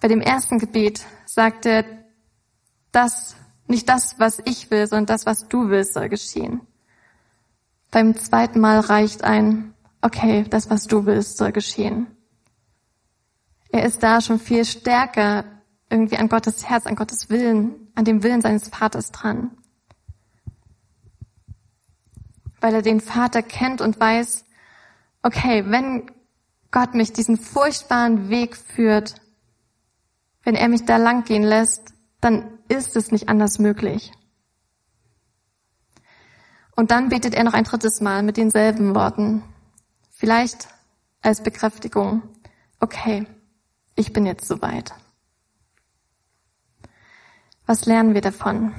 Bei 0.00 0.06
dem 0.06 0.20
ersten 0.20 0.60
Gebet 0.60 1.04
sagt 1.24 1.66
er, 1.66 2.05
das, 2.96 3.36
nicht 3.66 3.88
das, 3.88 4.18
was 4.18 4.40
ich 4.44 4.70
will, 4.70 4.86
sondern 4.86 5.06
das, 5.06 5.26
was 5.26 5.48
du 5.48 5.68
willst, 5.68 5.94
soll 5.94 6.08
geschehen. 6.08 6.62
Beim 7.90 8.16
zweiten 8.16 8.58
Mal 8.58 8.80
reicht 8.80 9.22
ein, 9.22 9.74
okay, 10.00 10.44
das, 10.48 10.70
was 10.70 10.86
du 10.86 11.04
willst, 11.04 11.36
soll 11.36 11.52
geschehen. 11.52 12.06
Er 13.70 13.84
ist 13.84 14.02
da 14.02 14.20
schon 14.20 14.38
viel 14.38 14.64
stärker 14.64 15.44
irgendwie 15.90 16.16
an 16.16 16.28
Gottes 16.28 16.68
Herz, 16.68 16.86
an 16.86 16.96
Gottes 16.96 17.28
Willen, 17.28 17.90
an 17.94 18.04
dem 18.04 18.22
Willen 18.22 18.40
seines 18.40 18.68
Vaters 18.68 19.12
dran. 19.12 19.50
Weil 22.60 22.74
er 22.74 22.82
den 22.82 23.00
Vater 23.00 23.42
kennt 23.42 23.80
und 23.80 24.00
weiß, 24.00 24.44
okay, 25.22 25.64
wenn 25.66 26.10
Gott 26.70 26.94
mich 26.94 27.12
diesen 27.12 27.36
furchtbaren 27.36 28.30
Weg 28.30 28.56
führt, 28.56 29.20
wenn 30.42 30.54
er 30.54 30.68
mich 30.68 30.84
da 30.84 30.96
lang 30.96 31.24
gehen 31.24 31.42
lässt, 31.42 31.92
dann 32.20 32.55
ist 32.68 32.96
es 32.96 33.12
nicht 33.12 33.28
anders 33.28 33.58
möglich. 33.58 34.12
Und 36.74 36.90
dann 36.90 37.08
betet 37.08 37.34
er 37.34 37.44
noch 37.44 37.54
ein 37.54 37.64
drittes 37.64 38.00
Mal 38.00 38.22
mit 38.22 38.36
denselben 38.36 38.94
Worten. 38.94 39.42
Vielleicht 40.10 40.68
als 41.22 41.42
Bekräftigung. 41.42 42.22
Okay, 42.80 43.26
ich 43.94 44.12
bin 44.12 44.26
jetzt 44.26 44.46
soweit. 44.46 44.94
Was 47.64 47.86
lernen 47.86 48.14
wir 48.14 48.20
davon? 48.20 48.74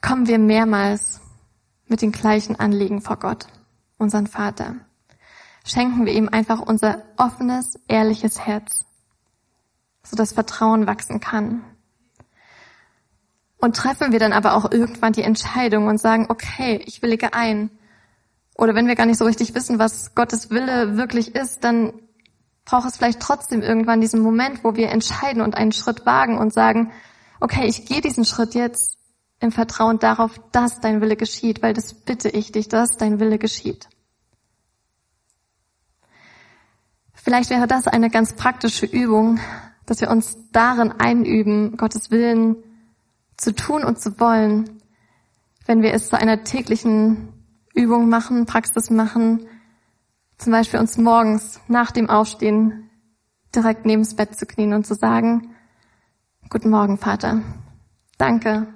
Kommen 0.00 0.26
wir 0.28 0.38
mehrmals 0.38 1.20
mit 1.86 2.02
den 2.02 2.12
gleichen 2.12 2.58
Anliegen 2.58 3.02
vor 3.02 3.18
Gott, 3.18 3.46
unseren 3.98 4.26
Vater. 4.26 4.76
Schenken 5.64 6.06
wir 6.06 6.12
ihm 6.12 6.28
einfach 6.28 6.60
unser 6.60 7.02
offenes, 7.16 7.78
ehrliches 7.86 8.40
Herz, 8.46 8.84
so 10.04 10.16
dass 10.16 10.32
Vertrauen 10.32 10.86
wachsen 10.86 11.20
kann. 11.20 11.64
Und 13.58 13.76
treffen 13.76 14.12
wir 14.12 14.18
dann 14.18 14.32
aber 14.32 14.54
auch 14.54 14.72
irgendwann 14.72 15.12
die 15.12 15.22
Entscheidung 15.22 15.86
und 15.86 15.98
sagen, 15.98 16.26
okay, 16.28 16.82
ich 16.84 17.02
willige 17.02 17.32
ein. 17.32 17.70
Oder 18.56 18.74
wenn 18.74 18.88
wir 18.88 18.96
gar 18.96 19.06
nicht 19.06 19.18
so 19.18 19.24
richtig 19.24 19.54
wissen, 19.54 19.78
was 19.78 20.14
Gottes 20.14 20.50
Wille 20.50 20.96
wirklich 20.96 21.34
ist, 21.34 21.62
dann 21.62 21.92
braucht 22.64 22.88
es 22.88 22.96
vielleicht 22.96 23.20
trotzdem 23.20 23.62
irgendwann 23.62 24.00
diesen 24.00 24.20
Moment, 24.20 24.64
wo 24.64 24.76
wir 24.76 24.90
entscheiden 24.90 25.42
und 25.42 25.56
einen 25.56 25.72
Schritt 25.72 26.06
wagen 26.06 26.38
und 26.38 26.52
sagen, 26.52 26.92
okay, 27.40 27.66
ich 27.66 27.86
gehe 27.86 28.00
diesen 28.00 28.24
Schritt 28.24 28.54
jetzt 28.54 28.98
im 29.40 29.50
Vertrauen 29.50 29.98
darauf, 29.98 30.40
dass 30.52 30.80
dein 30.80 31.00
Wille 31.00 31.16
geschieht, 31.16 31.62
weil 31.62 31.74
das 31.74 31.94
bitte 31.94 32.28
ich 32.28 32.52
dich, 32.52 32.68
dass 32.68 32.96
dein 32.96 33.18
Wille 33.18 33.38
geschieht. 33.38 33.88
Vielleicht 37.14 37.50
wäre 37.50 37.66
das 37.66 37.86
eine 37.86 38.10
ganz 38.10 38.34
praktische 38.34 38.86
Übung, 38.86 39.40
dass 39.86 40.00
wir 40.00 40.10
uns 40.10 40.36
darin 40.52 40.92
einüben, 40.92 41.76
Gottes 41.76 42.10
Willen 42.10 42.56
zu 43.36 43.54
tun 43.54 43.84
und 43.84 44.00
zu 44.00 44.18
wollen, 44.20 44.82
wenn 45.66 45.82
wir 45.82 45.92
es 45.94 46.08
zu 46.08 46.18
einer 46.18 46.44
täglichen 46.44 47.28
Übung 47.74 48.08
machen, 48.08 48.46
Praxis 48.46 48.90
machen, 48.90 49.46
zum 50.38 50.52
Beispiel 50.52 50.80
uns 50.80 50.98
morgens 50.98 51.60
nach 51.68 51.90
dem 51.90 52.10
Aufstehen 52.10 52.90
direkt 53.54 53.86
neben 53.86 54.02
das 54.02 54.14
Bett 54.14 54.38
zu 54.38 54.46
knien 54.46 54.74
und 54.74 54.86
zu 54.86 54.94
sagen, 54.94 55.52
Guten 56.52 56.68
Morgen, 56.68 56.98
Vater. 56.98 57.40
Danke 58.18 58.66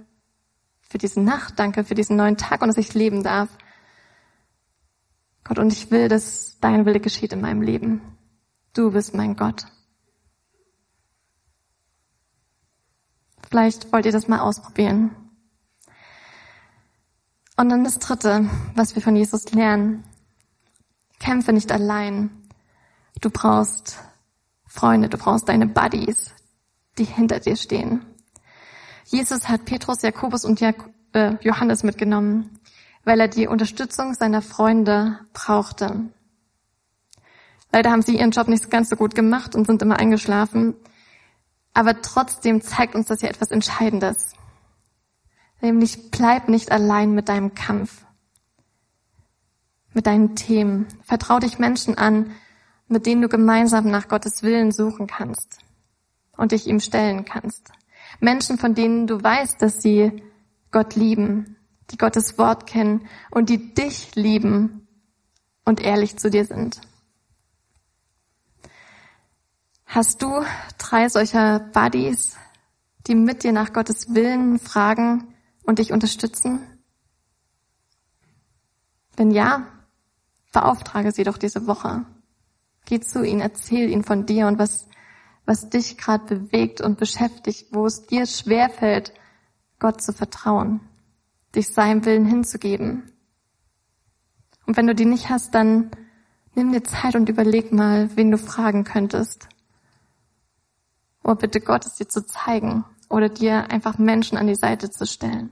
für 0.81 0.97
diese 0.97 1.21
Nacht, 1.21 1.59
danke 1.59 1.85
für 1.85 1.95
diesen 1.95 2.16
neuen 2.16 2.38
Tag 2.38 2.62
und 2.62 2.69
dass 2.69 2.79
ich 2.79 2.95
leben 2.95 3.23
darf. 3.23 3.51
Gott, 5.45 5.59
und 5.59 5.71
ich 5.71 5.90
will, 5.90 6.09
dass 6.09 6.59
dein 6.61 6.87
Wille 6.87 7.01
geschieht 7.01 7.35
in 7.35 7.42
meinem 7.42 7.61
Leben. 7.61 8.01
Du 8.73 8.92
bist 8.92 9.14
mein 9.14 9.37
Gott. 9.37 9.66
Vielleicht 13.49 13.93
wollt 13.93 14.07
ihr 14.07 14.13
das 14.13 14.29
mal 14.29 14.41
ausprobieren. 14.41 15.11
Und 17.57 17.69
dann 17.71 17.85
das 17.85 17.99
Dritte, 17.99 18.51
was 18.75 18.95
wir 18.95 19.03
von 19.03 19.17
Jesus 19.17 19.53
lernen. 19.53 20.05
Kämpfe 21.19 21.53
nicht 21.53 21.73
allein. 21.73 22.31
Du 23.21 23.31
brauchst 23.31 23.99
Freunde, 24.67 25.09
du 25.09 25.17
brauchst 25.17 25.49
deine 25.49 25.67
Buddies, 25.67 26.35
die 26.99 27.05
hinter 27.05 27.41
dir 27.41 27.57
stehen. 27.57 28.05
Jesus 29.07 29.49
hat 29.49 29.65
Petrus, 29.65 30.03
Jakobus 30.03 30.45
und 30.45 30.61
äh, 30.61 31.37
Johannes 31.41 31.83
mitgenommen, 31.83 32.59
weil 33.05 33.21
er 33.21 33.29
die 33.29 33.47
Unterstützung 33.47 34.13
seiner 34.13 34.43
Freunde 34.43 35.21
brauchte. 35.33 36.11
Leider 37.73 37.91
haben 37.91 38.03
sie 38.03 38.19
ihren 38.19 38.33
Job 38.33 38.49
nicht 38.49 38.71
ganz 38.71 38.91
so 38.91 38.97
gut 38.97 39.15
gemacht 39.15 39.55
und 39.55 39.67
sind 39.67 39.81
immer 39.81 39.99
eingeschlafen. 39.99 40.75
Aber 41.77 42.01
trotzdem 42.01 42.62
zeigt 42.62 42.95
uns 42.95 43.09
das 43.09 43.21
ja 43.21 43.29
etwas 43.29 43.51
Entscheidendes. 43.51 44.33
Nämlich 45.61 46.11
bleib 46.11 46.49
nicht 46.49 46.73
allein 46.73 47.11
mit 47.12 47.29
deinem 47.29 47.53
Kampf, 47.53 48.07
mit 49.93 50.07
deinen 50.07 50.37
Themen. 50.37 50.87
Vertrau 51.03 51.39
dich 51.39 51.59
Menschen 51.59 51.99
an, 51.99 52.31
mit 52.89 53.05
denen 53.05 53.21
du 53.21 53.29
gemeinsam 53.29 53.91
nach 53.91 54.09
Gottes 54.09 54.43
Willen 54.43 54.73
suchen 54.73 55.07
kannst 55.07 55.59
und 56.39 56.53
dich 56.53 56.67
ihm 56.67 56.81
stellen 56.81 57.27
kannst. 57.27 57.71
Menschen, 58.21 58.57
von 58.57 58.75
denen 58.75 59.07
du 59.07 59.23
weißt, 59.23 59.61
dass 59.61 59.83
sie 59.83 60.23
Gott 60.71 60.97
lieben, 60.97 61.57
die 61.91 61.99
Gottes 61.99 62.39
Wort 62.39 62.67
kennen 62.67 63.07
und 63.31 63.51
die 63.51 63.75
dich 63.75 64.15
lieben 64.15 64.89
und 65.67 65.83
ehrlich 65.83 66.17
zu 66.17 66.31
dir 66.31 66.47
sind. 66.47 66.81
Hast 69.97 70.21
du 70.21 70.45
drei 70.77 71.09
solcher 71.09 71.59
Buddies, 71.59 72.37
die 73.07 73.15
mit 73.15 73.45
dir 73.45 73.53
nach 73.53 73.73
Gottes 73.73 74.15
Willen 74.15 74.59
fragen 74.59 75.33
und 75.63 75.79
dich 75.79 75.91
unterstützen? 75.91 76.61
Wenn 79.17 79.31
ja, 79.31 79.67
beauftrage 80.53 81.13
sie 81.13 81.25
doch 81.25 81.39
diese 81.39 81.67
Woche. 81.67 82.05
Geh 82.85 83.01
zu 83.01 83.25
ihnen, 83.25 83.41
erzähl 83.41 83.89
ihnen 83.89 84.05
von 84.05 84.27
dir 84.27 84.49
und 84.49 84.59
was, 84.59 84.87
was 85.47 85.71
dich 85.71 85.97
gerade 85.97 86.27
bewegt 86.27 86.83
und 86.83 86.99
beschäftigt, 86.99 87.69
wo 87.73 87.87
es 87.87 88.05
dir 88.05 88.27
schwerfällt, 88.27 89.15
Gott 89.79 90.03
zu 90.03 90.13
vertrauen, 90.13 90.81
dich 91.55 91.73
seinem 91.73 92.05
Willen 92.05 92.27
hinzugeben. 92.27 93.13
Und 94.67 94.77
wenn 94.77 94.89
du 94.89 94.95
die 94.95 95.07
nicht 95.07 95.31
hast, 95.31 95.55
dann 95.55 95.91
nimm 96.55 96.71
dir 96.71 96.85
Zeit 96.85 97.17
und 97.17 97.31
überleg 97.31 97.73
mal, 97.73 98.15
wen 98.15 98.31
du 98.31 98.37
fragen 98.37 98.85
könntest. 98.85 99.49
Oh, 101.29 101.35
bitte 101.35 101.61
Gott, 101.61 101.85
es 101.85 101.97
dir 101.97 102.09
zu 102.09 102.25
zeigen 102.25 102.85
oder 103.09 103.29
dir 103.29 103.69
einfach 103.73 103.99
Menschen 103.99 104.39
an 104.39 104.47
die 104.47 104.55
Seite 104.55 104.91
zu 104.91 105.05
stellen. 105.07 105.51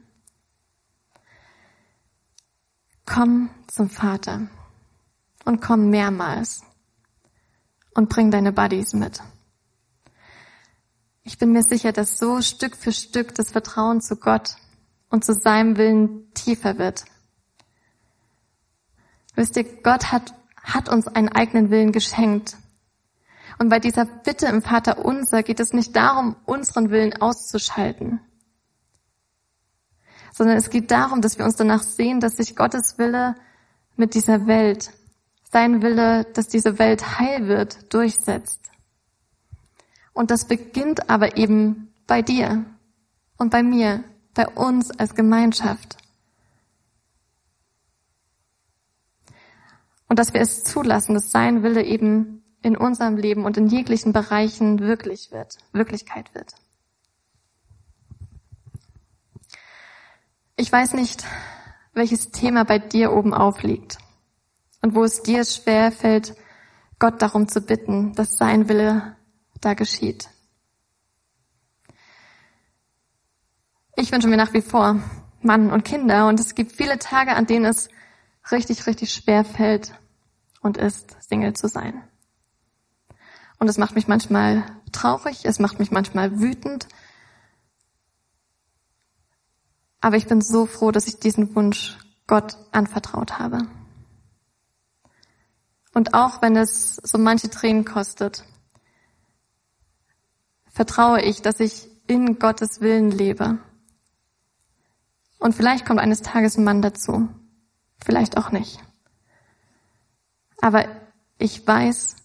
Komm 3.05 3.51
zum 3.67 3.91
Vater 3.91 4.47
und 5.45 5.61
komm 5.61 5.91
mehrmals 5.91 6.63
und 7.93 8.09
bring 8.09 8.31
deine 8.31 8.53
Buddies 8.53 8.93
mit. 8.93 9.21
Ich 11.25 11.39
bin 11.39 11.51
mir 11.51 11.65
sicher, 11.65 11.91
dass 11.91 12.19
so 12.19 12.41
Stück 12.41 12.77
für 12.77 12.93
Stück 12.93 13.35
das 13.35 13.51
Vertrauen 13.51 14.01
zu 14.01 14.15
Gott 14.15 14.55
und 15.11 15.25
zu 15.25 15.35
seinem 15.35 15.77
Willen 15.77 16.33
tiefer 16.35 16.79
wird. 16.79 17.05
Wisst 19.35 19.57
ihr, 19.57 19.65
Gott 19.83 20.13
hat, 20.13 20.35
hat 20.63 20.89
uns 20.89 21.09
einen 21.09 21.31
eigenen 21.31 21.71
Willen 21.71 21.91
geschenkt 21.91 22.59
und 23.59 23.69
bei 23.69 23.79
dieser 23.79 24.05
Bitte 24.05 24.47
im 24.47 24.63
Vater 24.63 25.05
unser 25.05 25.43
geht 25.43 25.61
es 25.61 25.73
nicht 25.73 25.95
darum, 25.95 26.37
unseren 26.45 26.91
Willen 26.91 27.21
auszuschalten, 27.21 28.21
sondern 30.33 30.57
es 30.57 30.71
geht 30.71 30.91
darum, 30.91 31.21
dass 31.21 31.39
wir 31.39 31.45
uns 31.45 31.57
danach 31.57 31.83
sehen, 31.83 32.21
dass 32.21 32.37
sich 32.37 32.57
Gottes 32.57 32.99
Wille 32.99 33.37
mit 33.97 34.15
dieser 34.15 34.47
Welt, 34.47 34.93
sein 35.53 35.83
Wille, 35.83 36.25
dass 36.25 36.49
diese 36.49 36.79
Welt 36.79 37.19
heil 37.19 37.47
wird, 37.47 37.93
durchsetzt. 37.95 38.61
Und 40.13 40.31
das 40.31 40.47
beginnt 40.47 41.11
aber 41.11 41.37
eben 41.37 41.93
bei 42.07 42.23
dir 42.23 42.65
und 43.37 43.51
bei 43.51 43.63
mir, 43.63 44.03
bei 44.35 44.49
uns 44.49 44.91
als 44.91 45.15
Gemeinschaft. 45.15 45.97
Und 50.09 50.19
dass 50.19 50.35
wir 50.35 50.41
es 50.41 50.65
zulassen, 50.65 51.15
dass 51.15 51.31
sein 51.31 51.63
Wille 51.63 51.83
eben 51.83 52.44
in 52.65 52.77
unserem 52.77 53.17
Leben 53.17 53.45
und 53.45 53.59
in 53.59 53.67
jeglichen 53.67 54.13
Bereichen 54.13 54.81
wirklich 54.81 55.31
wird, 55.31 55.59
Wirklichkeit 55.73 56.35
wird. 56.35 56.55
Ich 60.57 60.73
weiß 60.73 60.95
nicht, 60.95 61.25
welches 61.93 62.31
Thema 62.31 62.65
bei 62.65 62.79
dir 62.79 63.13
oben 63.13 63.35
aufliegt 63.35 63.99
und 64.81 64.95
wo 64.95 65.05
es 65.05 65.23
dir 65.23 65.45
schwer 65.45 65.93
fällt, 65.93 66.35
Gott 66.99 67.21
darum 67.21 67.49
zu 67.49 67.61
bitten, 67.61 68.15
dass 68.15 68.39
sein 68.39 68.69
Wille 68.69 69.17
da 69.61 69.75
geschieht. 69.75 70.31
Ich 73.97 74.11
wünsche 74.11 74.29
mir 74.29 74.37
nach 74.37 74.55
wie 74.55 74.63
vor 74.63 75.01
Mann 75.43 75.71
und 75.71 75.85
Kinder 75.85 76.29
und 76.29 76.41
es 76.41 76.55
gibt 76.55 76.73
viele 76.73 76.99
Tage, 76.99 77.37
an 77.37 77.47
denen 77.47 77.67
es 77.67 77.89
richtig, 78.51 78.87
richtig 78.87 79.13
schwer 79.13 79.45
fällt 79.45 79.93
und 80.63 80.79
ist, 80.79 81.17
Single 81.23 81.53
zu 81.53 81.69
sein. 81.69 82.03
Und 83.65 83.71
es 83.71 83.79
macht 83.79 83.95
mich 83.95 84.09
manchmal 84.09 84.63
traurig, 84.93 85.47
es 85.47 85.59
macht 85.59 85.79
mich 85.79 85.91
manchmal 85.91 86.39
wütend. 86.39 86.87
Aber 90.03 90.19
ich 90.19 90.27
bin 90.27 90.43
so 90.43 90.67
froh, 90.67 90.91
dass 90.91 91.07
ich 91.07 91.19
diesen 91.19 91.55
Wunsch 91.57 91.97
Gott 92.27 92.59
anvertraut 92.73 93.39
habe. 93.39 93.67
Und 95.95 96.13
auch 96.13 96.43
wenn 96.43 96.57
es 96.57 96.97
so 96.97 97.17
manche 97.17 97.49
Tränen 97.49 97.87
kostet, 97.87 98.45
vertraue 100.69 101.23
ich, 101.23 101.41
dass 101.41 101.59
ich 101.59 101.89
in 102.07 102.39
Gottes 102.39 102.83
Willen 102.83 103.11
lebe. 103.11 103.57
Und 105.39 105.55
vielleicht 105.55 105.87
kommt 105.87 106.01
eines 106.01 106.21
Tages 106.21 106.59
ein 106.59 106.65
Mann 106.65 106.83
dazu, 106.83 107.31
vielleicht 108.05 108.37
auch 108.37 108.53
nicht. 108.53 108.79
Aber 110.61 110.85
ich 111.39 111.67
weiß, 111.67 112.17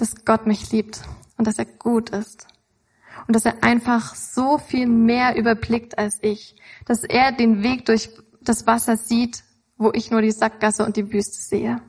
dass 0.00 0.24
Gott 0.24 0.46
mich 0.46 0.72
liebt 0.72 1.02
und 1.36 1.46
dass 1.46 1.58
er 1.58 1.66
gut 1.66 2.10
ist. 2.10 2.46
und 3.26 3.36
dass 3.36 3.44
er 3.44 3.62
einfach 3.62 4.14
so 4.14 4.58
viel 4.58 4.86
mehr 4.86 5.36
überblickt 5.36 5.98
als 5.98 6.18
ich, 6.22 6.56
dass 6.86 7.04
er 7.04 7.32
den 7.32 7.62
Weg 7.62 7.84
durch 7.86 8.10
das 8.40 8.66
Wasser 8.66 8.96
sieht, 8.96 9.44
wo 9.76 9.92
ich 9.92 10.10
nur 10.10 10.22
die 10.22 10.30
Sackgasse 10.30 10.84
und 10.84 10.96
die 10.96 11.12
Wüste 11.12 11.40
sehe. 11.40 11.82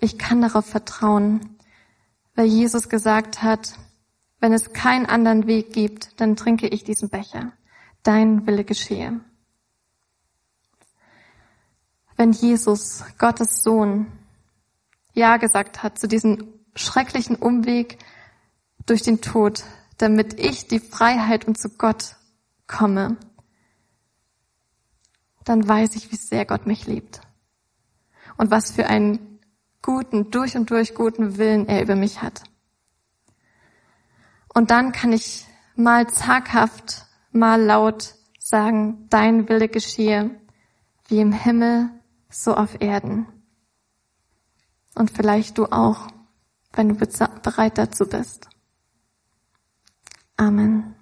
Ich 0.00 0.18
kann 0.18 0.42
darauf 0.42 0.66
vertrauen, 0.66 1.56
weil 2.34 2.46
Jesus 2.46 2.88
gesagt 2.88 3.42
hat, 3.42 3.78
wenn 4.38 4.52
es 4.52 4.72
keinen 4.72 5.06
anderen 5.06 5.46
Weg 5.46 5.72
gibt, 5.72 6.20
dann 6.20 6.36
trinke 6.36 6.68
ich 6.68 6.84
diesen 6.84 7.08
Becher. 7.08 7.52
Dein 8.02 8.46
Wille 8.46 8.64
geschehe. 8.64 9.20
Wenn 12.16 12.32
Jesus, 12.32 13.02
Gottes 13.18 13.62
Sohn, 13.62 14.06
Ja 15.14 15.38
gesagt 15.38 15.82
hat 15.82 15.98
zu 15.98 16.06
diesem 16.06 16.52
schrecklichen 16.74 17.36
Umweg 17.36 17.98
durch 18.84 19.02
den 19.02 19.20
Tod, 19.20 19.64
damit 19.96 20.38
ich 20.38 20.66
die 20.66 20.80
Freiheit 20.80 21.46
und 21.46 21.58
zu 21.58 21.70
Gott 21.70 22.16
komme, 22.66 23.16
dann 25.44 25.66
weiß 25.66 25.96
ich, 25.96 26.10
wie 26.10 26.16
sehr 26.16 26.44
Gott 26.44 26.66
mich 26.66 26.86
liebt. 26.86 27.20
Und 28.36 28.50
was 28.50 28.72
für 28.72 28.86
einen 28.86 29.40
guten, 29.82 30.30
durch 30.30 30.56
und 30.56 30.70
durch 30.70 30.94
guten 30.94 31.36
Willen 31.38 31.68
er 31.68 31.82
über 31.82 31.94
mich 31.94 32.22
hat. 32.22 32.42
Und 34.52 34.70
dann 34.70 34.92
kann 34.92 35.12
ich 35.12 35.46
mal 35.76 36.08
zaghaft, 36.08 37.06
mal 37.32 37.60
laut 37.60 38.14
sagen, 38.38 39.06
dein 39.10 39.48
Wille 39.48 39.68
geschehe, 39.68 40.30
wie 41.08 41.20
im 41.20 41.32
Himmel, 41.32 41.90
so 42.30 42.54
auf 42.54 42.80
Erden. 42.80 43.26
Und 44.94 45.10
vielleicht 45.10 45.58
du 45.58 45.66
auch, 45.66 46.08
wenn 46.72 46.88
du 46.88 46.94
bereit 47.42 47.78
dazu 47.78 48.06
bist. 48.06 48.48
Amen. 50.36 50.93